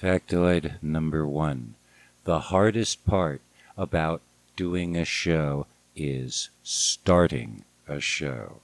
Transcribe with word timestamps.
Factoid 0.00 0.80
number 0.80 1.26
one. 1.26 1.74
The 2.22 2.38
hardest 2.38 3.04
part 3.04 3.40
about 3.76 4.20
doing 4.54 4.96
a 4.96 5.04
show 5.04 5.66
is 5.96 6.50
starting 6.62 7.64
a 7.88 7.98
show. 7.98 8.60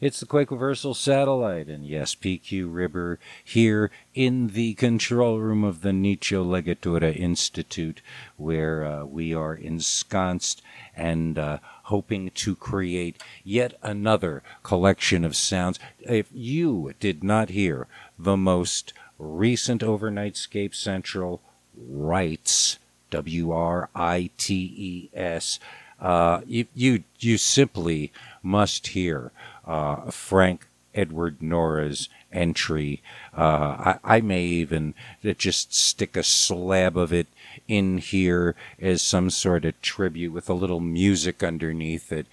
It's 0.00 0.18
the 0.18 0.26
Quake 0.26 0.50
Reversal 0.50 0.94
Satellite, 0.94 1.68
and 1.68 1.86
yes, 1.86 2.16
PQ 2.16 2.66
Ribber 2.68 3.20
here 3.44 3.92
in 4.12 4.48
the 4.48 4.74
control 4.74 5.38
room 5.38 5.62
of 5.62 5.82
the 5.82 5.90
Nicho 5.90 6.44
Legatura 6.44 7.12
Institute, 7.12 8.02
where 8.36 8.84
uh, 8.84 9.04
we 9.04 9.32
are 9.32 9.54
ensconced 9.54 10.60
and 10.96 11.38
uh, 11.38 11.58
hoping 11.84 12.30
to 12.30 12.56
create 12.56 13.22
yet 13.44 13.74
another 13.80 14.42
collection 14.64 15.24
of 15.24 15.36
sounds. 15.36 15.78
If 16.00 16.26
you 16.32 16.94
did 16.98 17.22
not 17.22 17.50
hear 17.50 17.86
the 18.18 18.36
most 18.36 18.92
recent 19.22 19.82
Overnightscape 19.82 20.74
Central 20.74 21.40
writes 21.76 22.78
W 23.10 23.52
R 23.52 23.88
I 23.94 24.30
T 24.36 24.74
E 24.76 25.16
S. 25.16 25.58
Uh, 26.00 26.40
you, 26.46 26.66
you 26.74 27.04
you 27.20 27.38
simply 27.38 28.12
must 28.42 28.88
hear 28.88 29.30
uh, 29.64 30.10
Frank 30.10 30.66
Edward 30.94 31.40
Nora's 31.40 32.08
entry. 32.32 33.02
Uh, 33.36 33.96
I, 34.02 34.16
I, 34.16 34.20
may 34.20 34.42
even 34.44 34.94
just 35.38 35.74
stick 35.74 36.16
a 36.16 36.22
slab 36.22 36.96
of 36.96 37.12
it 37.12 37.28
in 37.68 37.98
here 37.98 38.54
as 38.80 39.02
some 39.02 39.30
sort 39.30 39.64
of 39.64 39.80
tribute 39.80 40.32
with 40.32 40.48
a 40.50 40.54
little 40.54 40.80
music 40.80 41.42
underneath 41.42 42.10
it. 42.10 42.26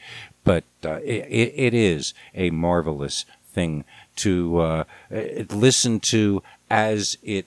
But 0.43 0.63
uh, 0.83 0.99
it, 1.03 1.53
it 1.55 1.73
is 1.73 2.13
a 2.33 2.49
marvelous 2.49 3.25
thing 3.53 3.83
to 4.17 4.59
uh, 4.59 4.83
listen 5.49 5.99
to 5.99 6.43
as 6.69 7.17
it 7.23 7.45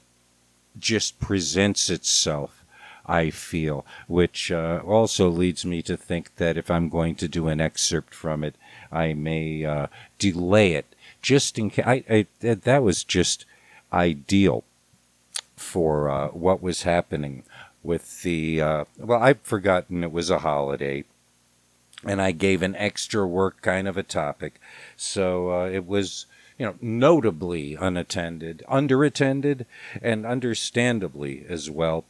just 0.79 1.21
presents 1.21 1.91
itself, 1.91 2.65
I 3.07 3.31
feel, 3.31 3.85
which 4.07 4.53
uh, 4.53 4.81
also 4.85 5.29
leads 5.29 5.65
me 5.65 5.83
to 5.83 5.97
think 5.97 6.37
that 6.37 6.57
if 6.57 6.71
I'm 6.71 6.89
going 6.89 7.15
to 7.17 7.29
do 7.29 7.49
an 7.49 7.61
excerpt 7.61 8.15
from 8.15 8.45
it, 8.45 8.55
I 8.91 9.13
may 9.13 9.65
uh, 9.65 9.89
delay 10.19 10.75
it 10.75 10.87
just 11.21 11.59
in 11.59 11.71
case. 11.71 11.85
I, 11.87 12.05
I, 12.09 12.27
that 12.41 12.83
was 12.83 13.05
just 13.05 13.45
ideal 13.93 14.65
for 15.57 16.09
uh, 16.09 16.29
what 16.29 16.63
was 16.63 16.83
happening 16.83 17.45
with 17.83 18.23
the. 18.23 18.61
Uh, 18.61 18.85
well, 18.99 19.23
I've 19.23 19.43
forgotten 19.43 20.05
it 20.05 20.13
was 20.13 20.31
a 20.31 20.39
holiday 20.39 21.05
and 22.05 22.21
I 22.21 22.33
gave 22.33 22.63
an 22.63 22.75
extra 22.77 23.27
work 23.27 23.63
kind 23.63 23.87
of 23.87 23.97
a 23.97 24.03
topic. 24.03 24.61
So 24.97 25.53
uh, 25.53 25.69
it 25.69 25.87
was 25.87 26.27
you 26.59 26.67
know, 26.67 26.75
notably 26.81 27.75
unattended, 27.75 28.63
underattended, 28.69 29.65
and 30.01 30.27
understandably 30.27 31.45
as 31.49 31.71
well. 31.71 32.05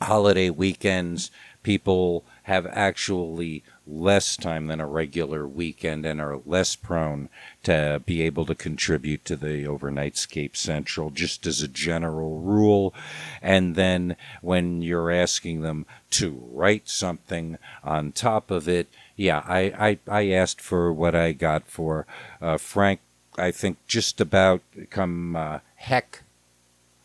Holiday 0.00 0.50
weekends, 0.50 1.30
people 1.62 2.24
have 2.44 2.66
actually 2.66 3.62
less 3.86 4.36
time 4.36 4.66
than 4.66 4.80
a 4.80 4.86
regular 4.86 5.46
weekend 5.46 6.04
and 6.04 6.20
are 6.20 6.40
less 6.44 6.74
prone 6.76 7.28
to 7.62 8.02
be 8.04 8.22
able 8.22 8.44
to 8.46 8.54
contribute 8.54 9.24
to 9.24 9.36
the 9.36 9.64
Overnightscape 9.64 10.56
Central, 10.56 11.10
just 11.10 11.46
as 11.46 11.62
a 11.62 11.68
general 11.68 12.40
rule. 12.40 12.94
And 13.40 13.74
then 13.74 14.16
when 14.42 14.82
you're 14.82 15.10
asking 15.10 15.62
them 15.62 15.86
to 16.10 16.48
write 16.52 16.88
something 16.88 17.58
on 17.82 18.12
top 18.12 18.50
of 18.50 18.68
it, 18.68 18.88
yeah, 19.16 19.42
I, 19.46 19.60
I, 19.88 19.98
I 20.08 20.30
asked 20.30 20.60
for 20.60 20.92
what 20.92 21.14
I 21.14 21.32
got 21.32 21.68
for 21.68 22.06
uh, 22.42 22.58
Frank 22.58 23.00
I 23.36 23.50
think 23.50 23.78
just 23.86 24.20
about 24.20 24.62
come 24.90 25.36
uh, 25.36 25.58
heck 25.76 26.22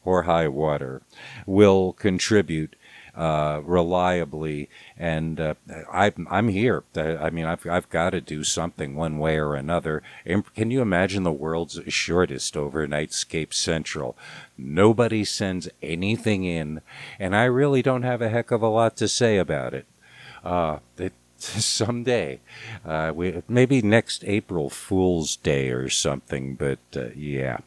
or 0.05 0.23
high 0.23 0.47
water 0.47 1.01
will 1.45 1.93
contribute 1.93 2.75
uh, 3.15 3.61
reliably. 3.65 4.69
And 4.97 5.39
uh, 5.39 5.55
I, 5.91 6.13
I'm 6.29 6.47
here. 6.47 6.83
I 6.95 7.29
mean, 7.29 7.45
I've, 7.45 7.65
I've 7.67 7.89
got 7.89 8.11
to 8.11 8.21
do 8.21 8.43
something 8.43 8.95
one 8.95 9.19
way 9.19 9.37
or 9.37 9.55
another. 9.55 10.01
can 10.55 10.71
you 10.71 10.81
imagine 10.81 11.23
the 11.23 11.31
world's 11.31 11.79
shortest 11.87 12.53
overnightscape 12.53 13.53
central? 13.53 14.15
Nobody 14.57 15.25
sends 15.25 15.67
anything 15.81 16.45
in, 16.45 16.81
and 17.19 17.35
I 17.35 17.43
really 17.43 17.81
don't 17.81 18.03
have 18.03 18.21
a 18.21 18.29
heck 18.29 18.51
of 18.51 18.61
a 18.61 18.69
lot 18.69 18.95
to 18.97 19.07
say 19.07 19.37
about 19.37 19.73
it. 19.73 19.85
Uh, 20.43 20.79
it 20.97 21.13
someday. 21.59 22.39
Uh, 22.85 23.11
we 23.15 23.41
maybe 23.47 23.81
next 23.81 24.23
April 24.25 24.69
Fool's 24.69 25.35
Day 25.37 25.69
or 25.69 25.89
something. 25.89 26.55
But 26.55 26.79
uh, 26.95 27.09
yeah, 27.15 27.59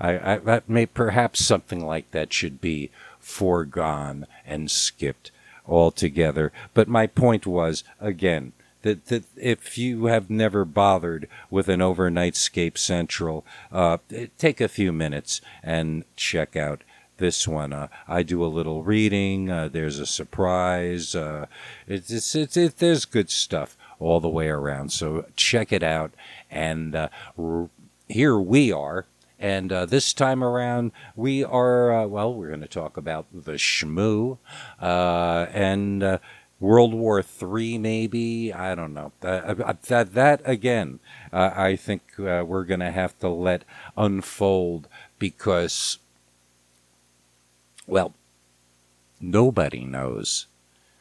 I, 0.00 0.32
I, 0.34 0.38
that 0.38 0.68
may 0.68 0.86
perhaps 0.86 1.44
something 1.44 1.84
like 1.84 2.10
that 2.12 2.32
should 2.32 2.60
be 2.60 2.90
foregone 3.20 4.26
and 4.46 4.70
skipped 4.70 5.30
altogether. 5.66 6.52
But 6.74 6.88
my 6.88 7.06
point 7.06 7.46
was 7.46 7.84
again. 8.00 8.52
That, 8.82 9.06
that 9.06 9.24
if 9.36 9.76
you 9.76 10.06
have 10.06 10.30
never 10.30 10.64
bothered 10.64 11.28
with 11.50 11.68
an 11.68 11.80
overnightscape 11.80 12.78
central, 12.78 13.44
uh, 13.72 13.98
take 14.38 14.60
a 14.60 14.68
few 14.68 14.92
minutes 14.92 15.40
and 15.60 16.04
check 16.14 16.54
out 16.54 16.82
this 17.18 17.46
one. 17.46 17.72
Uh, 17.72 17.88
I 18.08 18.22
do 18.22 18.44
a 18.44 18.46
little 18.46 18.82
reading. 18.82 19.50
Uh, 19.50 19.68
there's 19.68 19.98
a 19.98 20.06
surprise. 20.06 21.14
Uh, 21.14 21.46
it's, 21.86 22.10
it's, 22.10 22.34
it's, 22.34 22.56
it, 22.56 22.78
there's 22.78 23.04
good 23.04 23.30
stuff 23.30 23.76
all 23.98 24.20
the 24.20 24.28
way 24.28 24.48
around. 24.48 24.92
So 24.92 25.26
check 25.36 25.72
it 25.72 25.82
out. 25.82 26.12
And 26.50 26.94
uh, 26.94 27.08
here 28.08 28.38
we 28.38 28.72
are. 28.72 29.06
And 29.38 29.70
uh, 29.70 29.86
this 29.86 30.12
time 30.14 30.42
around, 30.42 30.92
we 31.14 31.44
are, 31.44 31.92
uh, 31.92 32.06
well, 32.06 32.32
we're 32.32 32.48
going 32.48 32.60
to 32.60 32.68
talk 32.68 32.96
about 32.96 33.26
the 33.32 33.52
Shmoo 33.52 34.38
and 34.80 36.20
World 36.58 36.94
War 36.94 37.22
III, 37.22 37.76
maybe. 37.76 38.50
I 38.50 38.74
don't 38.74 38.94
know. 38.94 39.12
that, 39.20 40.14
that 40.14 40.40
again, 40.46 41.00
I 41.34 41.76
think 41.76 42.02
we're 42.16 42.64
going 42.64 42.80
to 42.80 42.90
have 42.90 43.18
to 43.18 43.28
let 43.28 43.64
unfold 43.94 44.88
because 45.18 45.98
well, 47.86 48.14
nobody 49.20 49.84
knows 49.84 50.46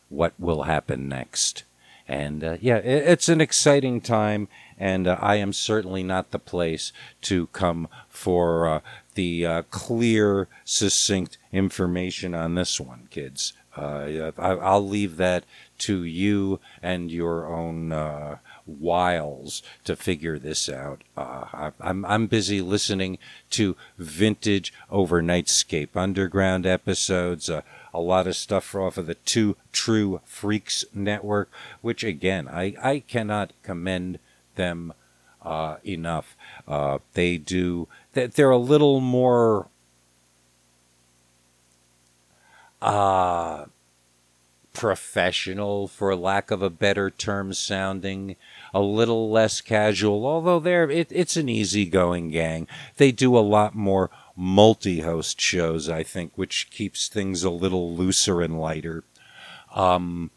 what 0.09 0.33
will 0.39 0.63
happen 0.63 1.07
next. 1.07 1.63
And 2.07 2.43
uh, 2.43 2.57
yeah, 2.61 2.77
it, 2.77 3.07
it's 3.07 3.29
an 3.29 3.41
exciting 3.41 3.99
time, 3.99 4.47
and 4.77 5.07
uh, 5.07 5.17
I 5.19 5.35
am 5.37 5.53
certainly 5.53 6.03
not 6.03 6.31
the 6.31 6.39
place 6.39 6.91
to 7.23 7.47
come 7.47 7.87
for 8.09 8.67
uh, 8.67 8.79
the 9.15 9.45
uh, 9.45 9.61
clear, 9.63 10.47
succinct 10.63 11.37
information 11.51 12.35
on 12.35 12.55
this 12.55 12.79
one, 12.79 13.07
kids. 13.09 13.53
Uh, 13.75 14.31
I, 14.37 14.53
will 14.53 14.87
leave 14.87 15.17
that 15.17 15.43
to 15.79 16.03
you 16.03 16.59
and 16.81 17.11
your 17.11 17.47
own 17.47 17.91
wiles 18.65 19.61
to 19.83 19.95
figure 19.95 20.39
this 20.39 20.67
out. 20.69 21.03
Uh, 21.15 21.71
I'm, 21.79 22.05
I'm 22.05 22.27
busy 22.27 22.61
listening 22.61 23.17
to 23.51 23.75
vintage 23.97 24.73
Overnightscape 24.91 25.95
Underground 25.95 26.65
episodes, 26.65 27.49
uh, 27.49 27.61
a 27.93 27.99
lot 27.99 28.27
of 28.27 28.35
stuff 28.35 28.75
off 28.75 28.97
of 28.97 29.05
the 29.07 29.15
Two 29.15 29.55
True 29.71 30.21
Freaks 30.25 30.83
network, 30.93 31.49
which 31.81 32.03
again, 32.03 32.47
I, 32.47 32.75
I 32.81 32.99
cannot 32.99 33.53
commend 33.63 34.19
them 34.55 34.93
uh, 35.41 35.77
enough. 35.85 36.35
Uh, 36.67 36.99
they 37.13 37.37
do, 37.37 37.87
they're 38.13 38.49
a 38.49 38.57
little 38.57 38.99
more. 38.99 39.67
Uh, 42.81 43.65
professional, 44.75 45.87
for 45.87 46.15
lack 46.15 46.51
of 46.51 46.61
a 46.61 46.69
better 46.69 47.09
term 47.09 47.53
sounding, 47.53 48.35
a 48.75 48.81
little 48.81 49.31
less 49.31 49.61
casual, 49.61 50.25
although 50.25 50.59
they're, 50.59 50.91
it, 50.91 51.07
it's 51.09 51.37
an 51.37 51.47
easygoing 51.47 52.29
gang. 52.29 52.67
They 52.97 53.13
do 53.13 53.37
a 53.37 53.39
lot 53.39 53.73
more 53.73 54.11
multi 54.35 54.99
host 54.99 55.39
shows, 55.39 55.87
I 55.87 56.03
think, 56.03 56.33
which 56.35 56.69
keeps 56.71 57.07
things 57.07 57.45
a 57.45 57.49
little 57.49 57.95
looser 57.95 58.41
and 58.41 58.59
lighter. 58.59 59.05
Um, 59.73 60.29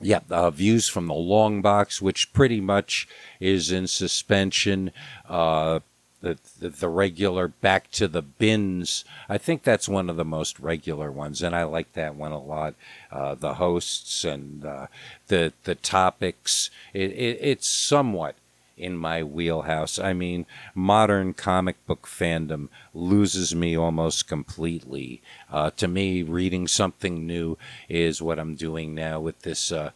yeah, 0.00 0.20
uh, 0.30 0.50
views 0.50 0.86
from 0.86 1.08
the 1.08 1.14
long 1.14 1.62
box, 1.62 2.00
which 2.00 2.32
pretty 2.32 2.60
much 2.60 3.08
is 3.40 3.72
in 3.72 3.88
suspension. 3.88 4.92
Uh, 5.28 5.80
the, 6.22 6.38
the, 6.60 6.70
the 6.70 6.88
regular 6.88 7.48
back 7.48 7.90
to 7.90 8.08
the 8.08 8.22
bins. 8.22 9.04
I 9.28 9.36
think 9.36 9.62
that's 9.62 9.88
one 9.88 10.08
of 10.08 10.16
the 10.16 10.24
most 10.24 10.58
regular 10.58 11.10
ones, 11.10 11.42
and 11.42 11.54
I 11.54 11.64
like 11.64 11.92
that 11.92 12.14
one 12.14 12.32
a 12.32 12.40
lot. 12.40 12.74
Uh, 13.10 13.34
the 13.34 13.54
hosts 13.54 14.24
and 14.24 14.64
uh, 14.64 14.86
the 15.26 15.52
the 15.64 15.74
topics. 15.74 16.70
It, 16.94 17.10
it, 17.10 17.38
it's 17.40 17.66
somewhat 17.66 18.36
in 18.76 18.96
my 18.96 19.22
wheelhouse. 19.22 19.98
I 19.98 20.12
mean, 20.12 20.46
modern 20.74 21.34
comic 21.34 21.84
book 21.86 22.06
fandom 22.06 22.68
loses 22.94 23.54
me 23.54 23.76
almost 23.76 24.26
completely. 24.26 25.20
Uh, 25.50 25.70
to 25.72 25.88
me, 25.88 26.22
reading 26.22 26.66
something 26.66 27.26
new 27.26 27.58
is 27.88 28.22
what 28.22 28.38
I'm 28.38 28.54
doing 28.54 28.94
now 28.94 29.20
with 29.20 29.42
this 29.42 29.70
uh, 29.70 29.90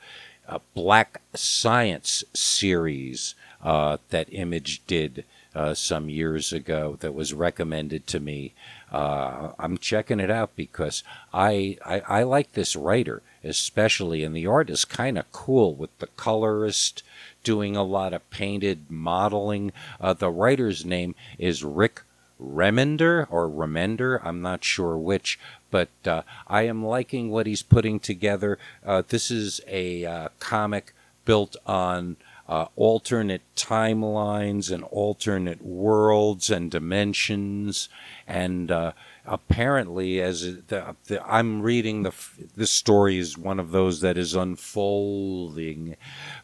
Black 0.74 1.22
Science 1.34 2.22
series 2.34 3.34
uh, 3.62 3.96
that 4.10 4.32
Image 4.32 4.82
did 4.86 5.24
uh, 5.56 5.74
some 5.74 6.08
years 6.08 6.52
ago 6.52 6.96
that 7.00 7.14
was 7.14 7.34
recommended 7.34 8.06
to 8.06 8.20
me. 8.20 8.52
Uh, 8.92 9.52
I'm 9.58 9.78
checking 9.78 10.20
it 10.20 10.30
out 10.30 10.54
because 10.54 11.02
I, 11.32 11.78
I, 11.84 12.00
I 12.00 12.22
like 12.22 12.52
this 12.52 12.76
writer 12.76 13.22
especially, 13.46 14.24
and 14.24 14.34
the 14.34 14.46
art 14.46 14.68
is 14.70 14.84
kind 14.84 15.16
of 15.16 15.30
cool 15.32 15.74
with 15.74 15.96
the 15.98 16.08
colorist 16.08 17.02
doing 17.42 17.76
a 17.76 17.82
lot 17.82 18.12
of 18.12 18.28
painted 18.30 18.90
modeling. 18.90 19.72
Uh, 20.00 20.12
the 20.12 20.30
writer's 20.30 20.84
name 20.84 21.14
is 21.38 21.64
Rick 21.64 22.02
Remender 22.42 23.26
or 23.30 23.48
Remender, 23.48 24.20
I'm 24.22 24.42
not 24.42 24.62
sure 24.62 24.98
which, 24.98 25.38
but 25.70 25.88
uh, 26.04 26.22
I 26.46 26.62
am 26.62 26.84
liking 26.84 27.30
what 27.30 27.46
he's 27.46 27.62
putting 27.62 27.98
together. 27.98 28.58
Uh, 28.84 29.02
this 29.06 29.30
is 29.30 29.60
a 29.66 30.04
uh, 30.04 30.28
comic 30.38 30.92
built 31.24 31.56
on 31.66 32.16
uh, 32.48 32.66
alternate 32.76 33.42
timelines 33.56 34.70
and 34.70 34.84
alternate 34.84 35.62
worlds 35.62 36.50
and 36.50 36.70
dimensions, 36.70 37.88
and 38.26 38.70
uh, 38.70 38.92
apparently, 39.24 40.20
as 40.20 40.42
the, 40.68 40.94
the, 41.06 41.26
I'm 41.26 41.62
reading 41.62 42.02
the 42.02 42.12
the 42.54 42.66
story 42.66 43.18
is 43.18 43.36
one 43.36 43.58
of 43.58 43.72
those 43.72 44.00
that 44.00 44.16
is 44.16 44.34
unfolding, 44.34 45.96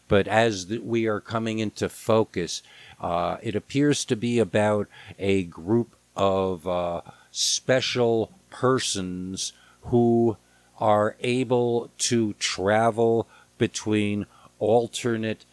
but 0.07 0.27
as 0.27 0.67
the, 0.67 0.79
we 0.79 1.07
are 1.07 1.21
coming 1.21 1.59
into 1.59 1.87
focus, 1.87 2.61
uh, 2.99 3.37
it 3.41 3.55
appears 3.55 4.03
to 4.05 4.15
be 4.15 4.39
about 4.39 4.87
a 5.17 5.43
group 5.43 5.95
of 6.15 6.67
uh, 6.67 7.01
special 7.31 8.31
persons 8.49 9.53
who 9.83 10.37
are 10.79 11.15
able 11.21 11.89
to 11.97 12.33
travel 12.33 13.27
between 13.57 14.25
alternate 14.59 15.45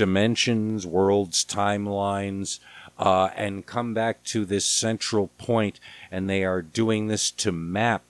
dimensions, 0.00 0.86
worlds, 0.86 1.44
timelines, 1.44 2.58
uh, 2.98 3.28
and 3.36 3.66
come 3.66 3.92
back 3.92 4.24
to 4.24 4.46
this 4.46 4.64
central 4.64 5.26
point. 5.36 5.78
and 6.10 6.28
they 6.28 6.42
are 6.42 6.62
doing 6.62 7.08
this 7.08 7.30
to 7.30 7.52
map 7.52 8.02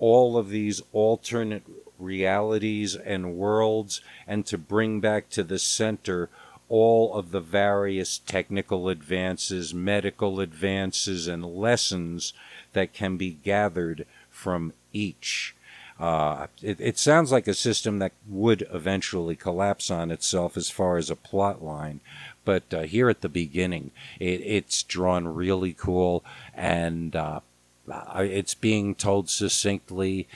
all 0.00 0.36
of 0.36 0.48
these 0.48 0.82
alternate 0.92 1.62
realities 2.00 2.96
and 2.96 3.36
worlds 3.36 4.00
and 4.26 4.44
to 4.44 4.58
bring 4.58 4.98
back 4.98 5.30
to 5.30 5.44
the 5.44 5.58
center 5.60 6.28
all 6.68 7.14
of 7.14 7.30
the 7.30 7.40
various 7.40 8.18
technical 8.18 8.88
advances, 8.88 9.72
medical 9.72 10.40
advances, 10.40 11.28
and 11.28 11.44
lessons 11.44 12.32
that 12.72 12.92
can 12.92 13.16
be 13.16 13.30
gathered 13.30 14.04
from 14.30 14.72
each. 14.92 15.54
Uh, 15.98 16.48
it, 16.60 16.80
it, 16.80 16.98
sounds 16.98 17.30
like 17.30 17.46
a 17.46 17.54
system 17.54 18.00
that 18.00 18.12
would 18.28 18.66
eventually 18.72 19.36
collapse 19.36 19.92
on 19.92 20.10
itself 20.10 20.56
as 20.56 20.68
far 20.68 20.96
as 20.96 21.08
a 21.08 21.16
plot 21.16 21.62
line. 21.62 22.00
But 22.44 22.74
uh, 22.74 22.82
here 22.82 23.08
at 23.08 23.20
the 23.20 23.28
beginning, 23.28 23.92
it, 24.18 24.40
it's 24.40 24.82
drawn 24.82 25.28
really 25.28 25.72
cool 25.72 26.24
and 26.52 27.14
uh, 27.14 27.40
it's 28.16 28.54
being 28.54 28.96
told 28.96 29.30
succinctly. 29.30 30.26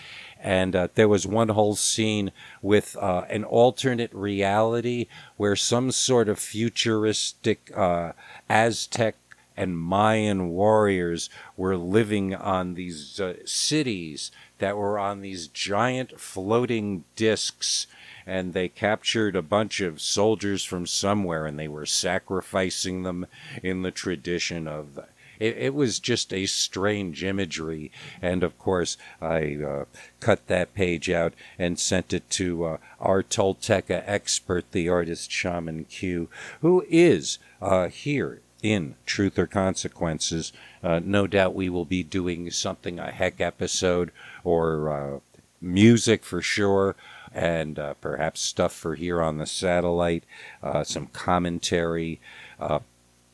And 0.40 0.76
uh, 0.76 0.88
there 0.94 1.08
was 1.08 1.26
one 1.26 1.48
whole 1.48 1.74
scene 1.74 2.30
with 2.62 2.96
uh, 2.96 3.24
an 3.28 3.42
alternate 3.42 4.14
reality 4.14 5.06
where 5.36 5.56
some 5.56 5.90
sort 5.90 6.28
of 6.28 6.38
futuristic 6.38 7.72
uh, 7.76 8.12
Aztec 8.48 9.16
and 9.56 9.76
Mayan 9.76 10.50
warriors 10.50 11.28
were 11.56 11.76
living 11.76 12.32
on 12.32 12.74
these 12.74 13.18
uh, 13.18 13.34
cities 13.44 14.30
that 14.58 14.76
were 14.76 14.98
on 14.98 15.20
these 15.20 15.48
giant 15.48 16.20
floating 16.20 17.04
discs. 17.16 17.86
And 18.26 18.52
they 18.52 18.68
captured 18.68 19.34
a 19.36 19.42
bunch 19.42 19.80
of 19.80 20.00
soldiers 20.00 20.62
from 20.62 20.86
somewhere 20.86 21.46
and 21.46 21.58
they 21.58 21.68
were 21.68 21.86
sacrificing 21.86 23.02
them 23.02 23.26
in 23.62 23.82
the 23.82 23.90
tradition 23.90 24.68
of 24.68 25.00
it, 25.38 25.56
it, 25.56 25.74
was 25.74 25.98
just 25.98 26.32
a 26.32 26.46
strange 26.46 27.22
imagery. 27.22 27.90
And 28.20 28.42
of 28.42 28.58
course, 28.58 28.96
I 29.20 29.56
uh, 29.56 29.84
cut 30.20 30.46
that 30.48 30.74
page 30.74 31.08
out 31.10 31.34
and 31.58 31.78
sent 31.78 32.12
it 32.12 32.28
to 32.30 32.64
uh, 32.64 32.76
our 33.00 33.22
Tolteca 33.22 34.02
expert, 34.06 34.70
the 34.72 34.88
artist 34.88 35.30
Shaman 35.30 35.84
Q, 35.84 36.28
who 36.60 36.84
is 36.88 37.38
uh, 37.62 37.88
here 37.88 38.40
in 38.62 38.96
Truth 39.06 39.38
or 39.38 39.46
Consequences. 39.46 40.52
Uh, 40.82 41.00
no 41.02 41.26
doubt 41.26 41.54
we 41.54 41.68
will 41.68 41.84
be 41.84 42.02
doing 42.02 42.50
something, 42.50 42.98
a 42.98 43.10
heck 43.10 43.40
episode 43.40 44.10
or 44.44 44.90
uh, 44.90 45.20
music 45.60 46.24
for 46.24 46.40
sure. 46.40 46.96
And 47.32 47.78
uh, 47.78 47.94
perhaps 47.94 48.40
stuff 48.40 48.72
for 48.72 48.94
here 48.94 49.20
on 49.20 49.38
the 49.38 49.46
satellite, 49.46 50.24
uh, 50.62 50.82
some 50.82 51.08
commentary. 51.08 52.20
Uh, 52.58 52.80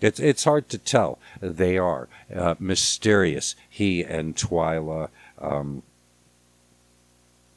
it's 0.01 0.19
it's 0.19 0.45
hard 0.45 0.69
to 0.71 0.79
tell. 0.79 1.19
They 1.41 1.79
are 1.79 2.09
uh, 2.35 2.57
mysterious. 2.59 3.55
He 3.71 4.03
and 4.03 4.35
Twyla. 4.35 5.09
Um, 5.39 5.85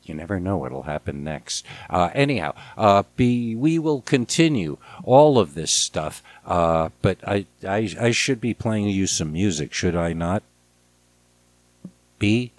you 0.07 0.15
never 0.15 0.39
know 0.39 0.57
what'll 0.57 0.83
happen 0.83 1.23
next. 1.23 1.65
Uh, 1.89 2.09
anyhow, 2.13 2.53
uh, 2.77 3.03
be, 3.15 3.55
we 3.55 3.77
will 3.77 4.01
continue 4.01 4.77
all 5.03 5.37
of 5.37 5.53
this 5.53 5.71
stuff, 5.71 6.23
uh, 6.45 6.89
but 7.01 7.17
I, 7.27 7.45
I, 7.67 7.89
I 7.99 8.11
should 8.11 8.39
be 8.39 8.53
playing 8.53 8.87
you 8.87 9.07
some 9.07 9.33
music, 9.33 9.73
should 9.73 9.95
I 9.95 10.13
not? 10.13 10.43
B? 12.19 12.51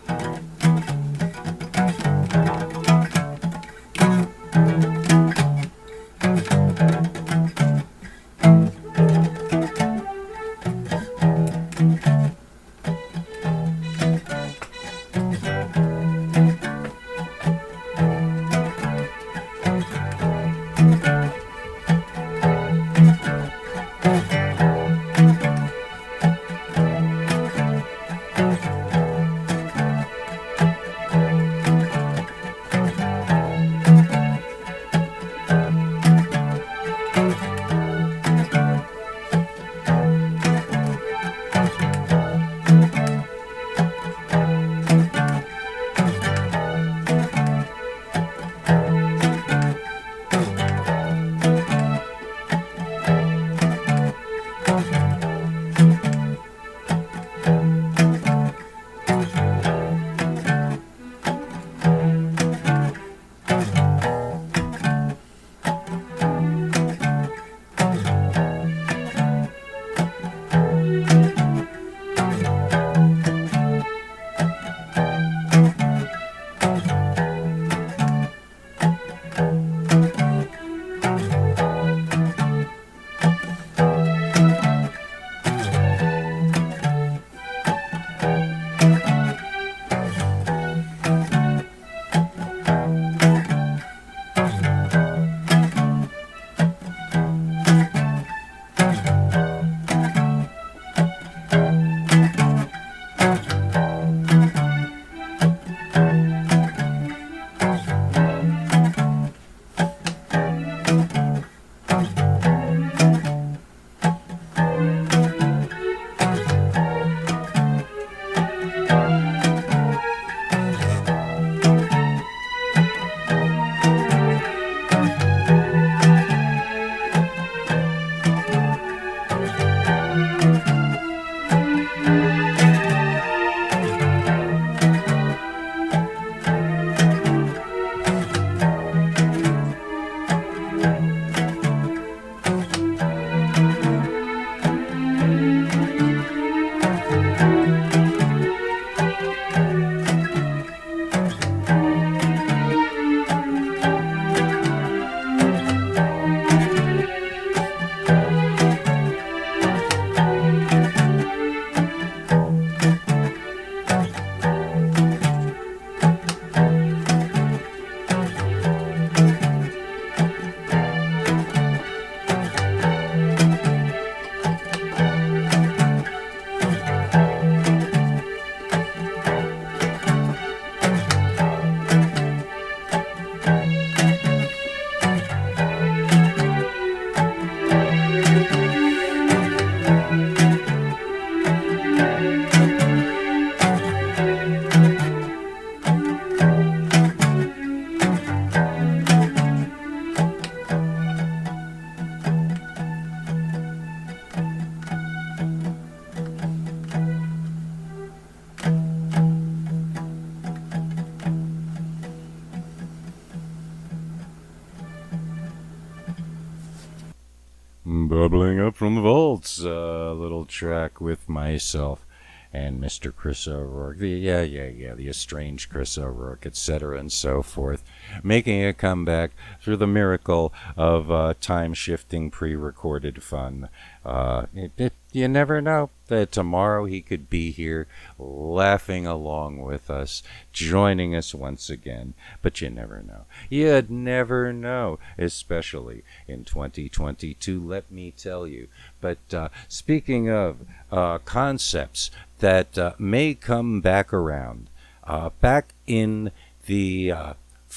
Myself 221.58 222.06
and 222.52 222.80
Mr. 222.80 223.12
Chris 223.12 223.48
O'Rourke. 223.48 223.98
The, 223.98 224.10
yeah, 224.10 224.42
yeah, 224.42 224.68
yeah, 224.68 224.94
the 224.94 225.08
estranged 225.08 225.70
Chris 225.70 225.98
O'Rourke, 225.98 226.46
etc., 226.46 226.96
and 226.96 227.10
so 227.10 227.42
forth, 227.42 227.82
making 228.28 228.62
a 228.64 228.74
comeback 228.74 229.30
through 229.62 229.78
the 229.78 229.86
miracle 229.86 230.52
of 230.76 231.10
uh, 231.10 231.34
time 231.40 231.72
shifting 231.72 232.30
pre 232.30 232.54
recorded 232.54 233.22
fun. 233.22 233.68
Uh, 234.04 234.46
it, 234.54 234.70
it, 234.76 234.92
you 235.12 235.26
never 235.26 235.60
know 235.60 235.90
that 236.08 236.30
tomorrow 236.30 236.84
he 236.84 237.00
could 237.00 237.30
be 237.30 237.50
here 237.50 237.86
laughing 238.18 239.06
along 239.06 239.62
with 239.62 239.90
us, 239.90 240.22
joining 240.52 241.14
us 241.14 241.34
once 241.34 241.70
again. 241.70 242.12
But 242.42 242.60
you 242.60 242.68
never 242.68 243.02
know. 243.02 243.24
You'd 243.48 243.90
never 243.90 244.52
know, 244.52 244.98
especially 245.16 246.04
in 246.26 246.44
2022, 246.44 247.66
let 247.66 247.90
me 247.90 248.12
tell 248.16 248.46
you. 248.46 248.68
But 249.00 249.18
uh, 249.32 249.48
speaking 249.66 250.30
of 250.30 250.58
uh, 250.92 251.18
concepts 251.18 252.10
that 252.40 252.76
uh, 252.76 252.92
may 252.98 253.34
come 253.34 253.80
back 253.80 254.12
around, 254.12 254.68
uh, 255.04 255.30
back 255.40 255.74
in 255.86 256.30
the 256.66 257.12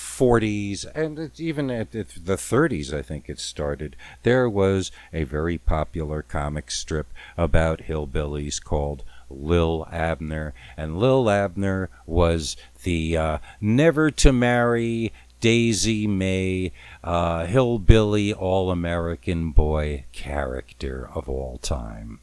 40s 0.01 0.86
uh, 0.86 0.91
and 0.96 1.31
even 1.39 1.70
at 1.70 1.91
the 1.91 2.03
30s, 2.03 2.93
I 2.93 3.01
think 3.01 3.29
it 3.29 3.39
started, 3.39 3.96
there 4.24 4.50
was 4.50 4.91
a 5.13 5.24
very 5.24 5.58
popular 5.58 6.22
comic 6.22 6.72
strip 6.72 7.13
about 7.38 7.84
hillbillies 7.84 8.62
called 8.62 9.03
Lil 9.29 9.88
Abner. 9.91 10.53
And 10.75 10.98
Lil 10.98 11.29
Abner 11.29 11.89
was 12.05 12.58
the 12.84 13.15
uh, 13.15 13.38
never 13.60 14.12
to 14.12 14.34
marry 14.34 15.13
Daisy 15.39 16.08
Mae, 16.08 16.72
uh, 17.03 17.46
hillbilly 17.46 18.34
all 18.34 18.70
American 18.70 19.51
boy 19.51 20.05
character 20.12 21.10
of 21.13 21.29
all 21.29 21.58
time. 21.58 22.20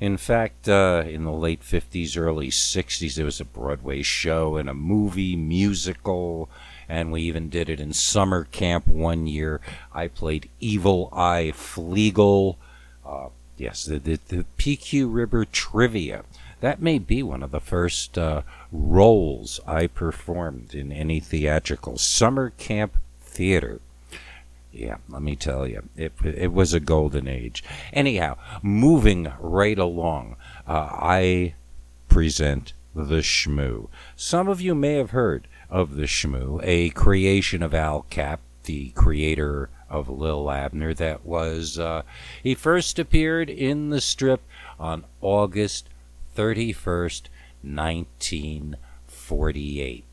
In 0.00 0.16
fact, 0.16 0.68
uh, 0.68 1.02
in 1.06 1.24
the 1.24 1.32
late 1.32 1.62
50s, 1.62 2.16
early 2.16 2.50
60s, 2.50 3.16
there 3.16 3.24
was 3.24 3.40
a 3.40 3.44
Broadway 3.44 4.02
show 4.02 4.56
and 4.56 4.68
a 4.68 4.74
movie 4.74 5.34
musical, 5.34 6.48
and 6.88 7.10
we 7.10 7.22
even 7.22 7.48
did 7.48 7.68
it 7.68 7.80
in 7.80 7.92
summer 7.92 8.44
camp 8.44 8.86
one 8.86 9.26
year. 9.26 9.60
I 9.92 10.06
played 10.06 10.50
Evil 10.60 11.08
Eye 11.12 11.52
Fleegle. 11.52 12.56
Uh, 13.04 13.30
yes, 13.56 13.86
the, 13.86 13.98
the, 13.98 14.20
the, 14.28 14.44
PQ 14.56 15.12
Ribber 15.12 15.44
Trivia. 15.44 16.24
That 16.60 16.80
may 16.80 17.00
be 17.00 17.22
one 17.24 17.42
of 17.42 17.50
the 17.50 17.60
first 17.60 18.16
uh, 18.16 18.42
roles 18.70 19.58
I 19.66 19.88
performed 19.88 20.74
in 20.74 20.92
any 20.92 21.18
theatrical 21.18 21.98
summer 21.98 22.50
camp 22.50 22.96
theater. 23.20 23.80
Yeah, 24.78 24.98
let 25.08 25.22
me 25.22 25.34
tell 25.34 25.66
you, 25.66 25.88
it, 25.96 26.12
it 26.22 26.52
was 26.52 26.72
a 26.72 26.78
golden 26.78 27.26
age. 27.26 27.64
Anyhow, 27.92 28.38
moving 28.62 29.32
right 29.40 29.76
along, 29.76 30.36
uh, 30.68 30.88
I 30.92 31.54
present 32.08 32.74
the 32.94 33.16
Shmoo. 33.16 33.88
Some 34.14 34.46
of 34.46 34.60
you 34.60 34.76
may 34.76 34.94
have 34.94 35.10
heard 35.10 35.48
of 35.68 35.96
the 35.96 36.04
Shmoo, 36.04 36.60
a 36.62 36.90
creation 36.90 37.60
of 37.60 37.74
Al 37.74 38.02
Capp, 38.08 38.38
the 38.66 38.90
creator 38.90 39.68
of 39.90 40.08
Lil 40.08 40.48
Abner. 40.48 40.94
That 40.94 41.26
was 41.26 41.76
uh, 41.76 42.02
he 42.40 42.54
first 42.54 43.00
appeared 43.00 43.50
in 43.50 43.90
the 43.90 44.00
strip 44.00 44.42
on 44.78 45.04
August 45.20 45.88
thirty 46.36 46.72
first, 46.72 47.28
nineteen 47.64 48.76
forty 49.08 49.80
eight, 49.80 50.04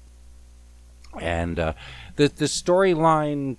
and 1.21 1.59
uh, 1.59 1.73
the 2.15 2.29
the 2.29 2.45
storyline 2.45 3.57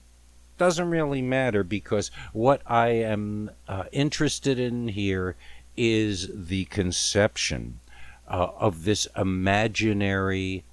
doesn't 0.59 0.91
really 0.91 1.23
matter 1.23 1.63
because 1.63 2.11
what 2.33 2.63
I 2.67 2.89
am 2.89 3.51
uh, 3.69 3.85
interested 3.93 4.59
in 4.59 4.89
here 4.89 5.37
is 5.77 6.31
the 6.33 6.65
conception 6.67 7.81
uh, 8.29 8.49
of 8.59 8.85
this 8.85 9.07
imaginary 9.17 10.65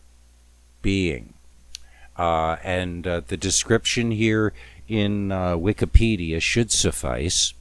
being. 0.82 1.34
Uh, 2.18 2.58
and 2.64 3.08
uh, 3.08 3.22
the 3.28 3.38
description 3.38 4.12
here 4.12 4.54
in 4.88 5.32
uh, 5.32 5.56
Wikipedia 5.56 6.42
should 6.42 6.72
suffice 6.72 7.54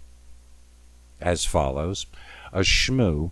as 1.21 1.45
follows 1.45 2.07
A 2.52 2.61
shmoo 2.61 3.31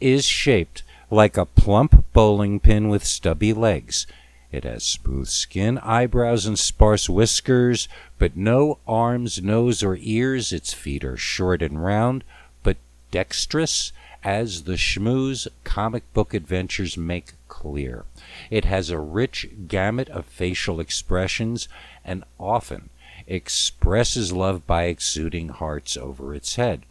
is 0.00 0.26
shaped 0.26 0.82
like 1.10 1.36
a 1.36 1.46
plump 1.46 2.04
bowling 2.12 2.60
pin 2.60 2.88
with 2.88 3.04
stubby 3.04 3.52
legs 3.52 4.06
it 4.52 4.64
has 4.64 4.82
smooth 4.82 5.28
skin, 5.28 5.78
eyebrows, 5.78 6.44
and 6.44 6.58
sparse 6.58 7.08
whiskers, 7.08 7.88
but 8.18 8.36
no 8.36 8.78
arms, 8.86 9.42
nose, 9.42 9.82
or 9.82 9.96
ears. 10.00 10.52
Its 10.52 10.72
feet 10.72 11.04
are 11.04 11.16
short 11.16 11.62
and 11.62 11.82
round, 11.84 12.24
but 12.62 12.76
dexterous, 13.10 13.92
as 14.24 14.64
the 14.64 14.74
Shmoo's 14.74 15.46
comic 15.64 16.02
book 16.12 16.34
adventures 16.34 16.96
make 16.96 17.34
clear. 17.48 18.04
It 18.50 18.64
has 18.64 18.90
a 18.90 18.98
rich 18.98 19.48
gamut 19.68 20.08
of 20.10 20.26
facial 20.26 20.80
expressions 20.80 21.68
and 22.04 22.24
often 22.38 22.90
expresses 23.26 24.32
love 24.32 24.66
by 24.66 24.84
exuding 24.84 25.50
hearts 25.50 25.96
over 25.96 26.34
its 26.34 26.56
head. 26.56 26.82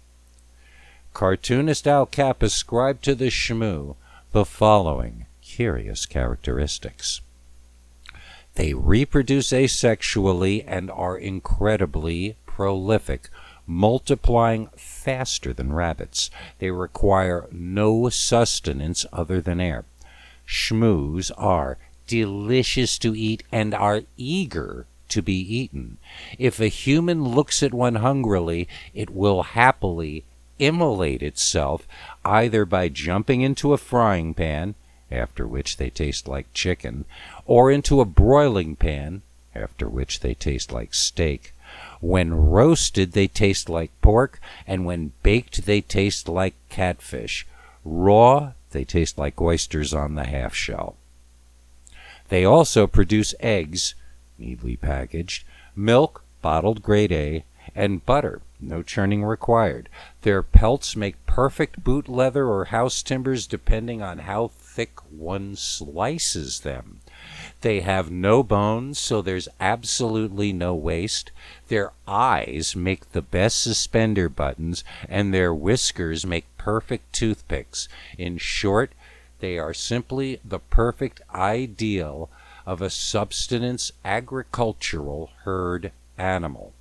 Cartoonist 1.13 1.87
Al 1.87 2.05
Capp 2.05 2.41
ascribed 2.41 3.03
to 3.03 3.15
the 3.15 3.29
Shmoo 3.29 3.95
the 4.31 4.45
following 4.45 5.25
curious 5.41 6.05
characteristics. 6.05 7.21
They 8.55 8.73
reproduce 8.73 9.51
asexually 9.51 10.63
and 10.67 10.91
are 10.91 11.17
incredibly 11.17 12.35
prolific, 12.45 13.29
multiplying 13.65 14.69
faster 14.75 15.53
than 15.53 15.71
rabbits. 15.71 16.29
They 16.57 16.71
require 16.71 17.47
no 17.51 18.09
sustenance 18.09 19.05
other 19.13 19.39
than 19.39 19.61
air. 19.61 19.85
Shmoos 20.47 21.31
are 21.37 21.77
delicious 22.07 22.97
to 22.99 23.15
eat 23.15 23.43
and 23.51 23.73
are 23.73 24.01
eager 24.17 24.87
to 25.09 25.21
be 25.21 25.39
eaten. 25.39 25.97
If 26.37 26.59
a 26.59 26.67
human 26.67 27.23
looks 27.23 27.61
at 27.63 27.73
one 27.73 27.95
hungrily, 27.95 28.67
it 28.93 29.09
will 29.09 29.43
happily 29.43 30.23
immolate 30.57 31.23
itself 31.23 31.87
either 32.25 32.65
by 32.65 32.89
jumping 32.89 33.41
into 33.41 33.73
a 33.73 33.77
frying 33.77 34.33
pan 34.33 34.75
after 35.11 35.47
which 35.47 35.77
they 35.77 35.89
taste 35.89 36.27
like 36.27 36.53
chicken, 36.53 37.05
or 37.49 37.71
into 37.71 37.99
a 37.99 38.05
broiling 38.05 38.75
pan, 38.75 39.23
after 39.55 39.89
which 39.89 40.19
they 40.19 40.35
taste 40.35 40.71
like 40.71 40.93
steak. 40.93 41.51
When 41.99 42.31
roasted, 42.31 43.13
they 43.13 43.27
taste 43.27 43.67
like 43.67 43.89
pork, 44.03 44.39
and 44.67 44.85
when 44.85 45.13
baked, 45.23 45.65
they 45.65 45.81
taste 45.81 46.29
like 46.29 46.53
catfish. 46.69 47.47
Raw, 47.83 48.51
they 48.69 48.83
taste 48.83 49.17
like 49.17 49.41
oysters 49.41 49.95
on 49.95 50.13
the 50.13 50.25
half 50.25 50.53
shell. 50.53 50.95
They 52.27 52.45
also 52.45 52.85
produce 52.85 53.33
eggs, 53.39 53.95
neatly 54.37 54.75
packaged, 54.75 55.43
milk, 55.75 56.23
bottled 56.43 56.83
grade 56.83 57.11
A, 57.11 57.45
and 57.73 58.05
butter, 58.05 58.43
no 58.59 58.83
churning 58.83 59.23
required. 59.23 59.89
Their 60.21 60.43
pelts 60.43 60.95
make 60.95 61.25
perfect 61.25 61.83
boot 61.83 62.07
leather 62.07 62.45
or 62.45 62.65
house 62.65 63.01
timbers 63.01 63.47
depending 63.47 64.03
on 64.03 64.19
how 64.19 64.49
thick 64.49 64.99
one 65.09 65.55
slices 65.55 66.59
them. 66.59 66.99
They 67.61 67.81
have 67.81 68.09
no 68.09 68.41
bones, 68.41 68.97
so 68.99 69.21
there's 69.21 69.49
absolutely 69.59 70.53
no 70.53 70.73
waste. 70.73 71.31
Their 71.67 71.91
eyes 72.07 72.75
make 72.75 73.11
the 73.11 73.21
best 73.21 73.61
suspender 73.61 74.29
buttons, 74.29 74.83
and 75.09 75.33
their 75.33 75.53
whiskers 75.53 76.25
make 76.25 76.45
perfect 76.57 77.11
toothpicks. 77.11 77.89
In 78.17 78.37
short, 78.37 78.93
they 79.39 79.57
are 79.57 79.73
simply 79.73 80.39
the 80.43 80.59
perfect 80.59 81.21
ideal 81.33 82.29
of 82.65 82.81
a 82.81 82.89
subsistence 82.89 83.91
agricultural 84.05 85.31
herd 85.43 85.91
animal 86.17 86.73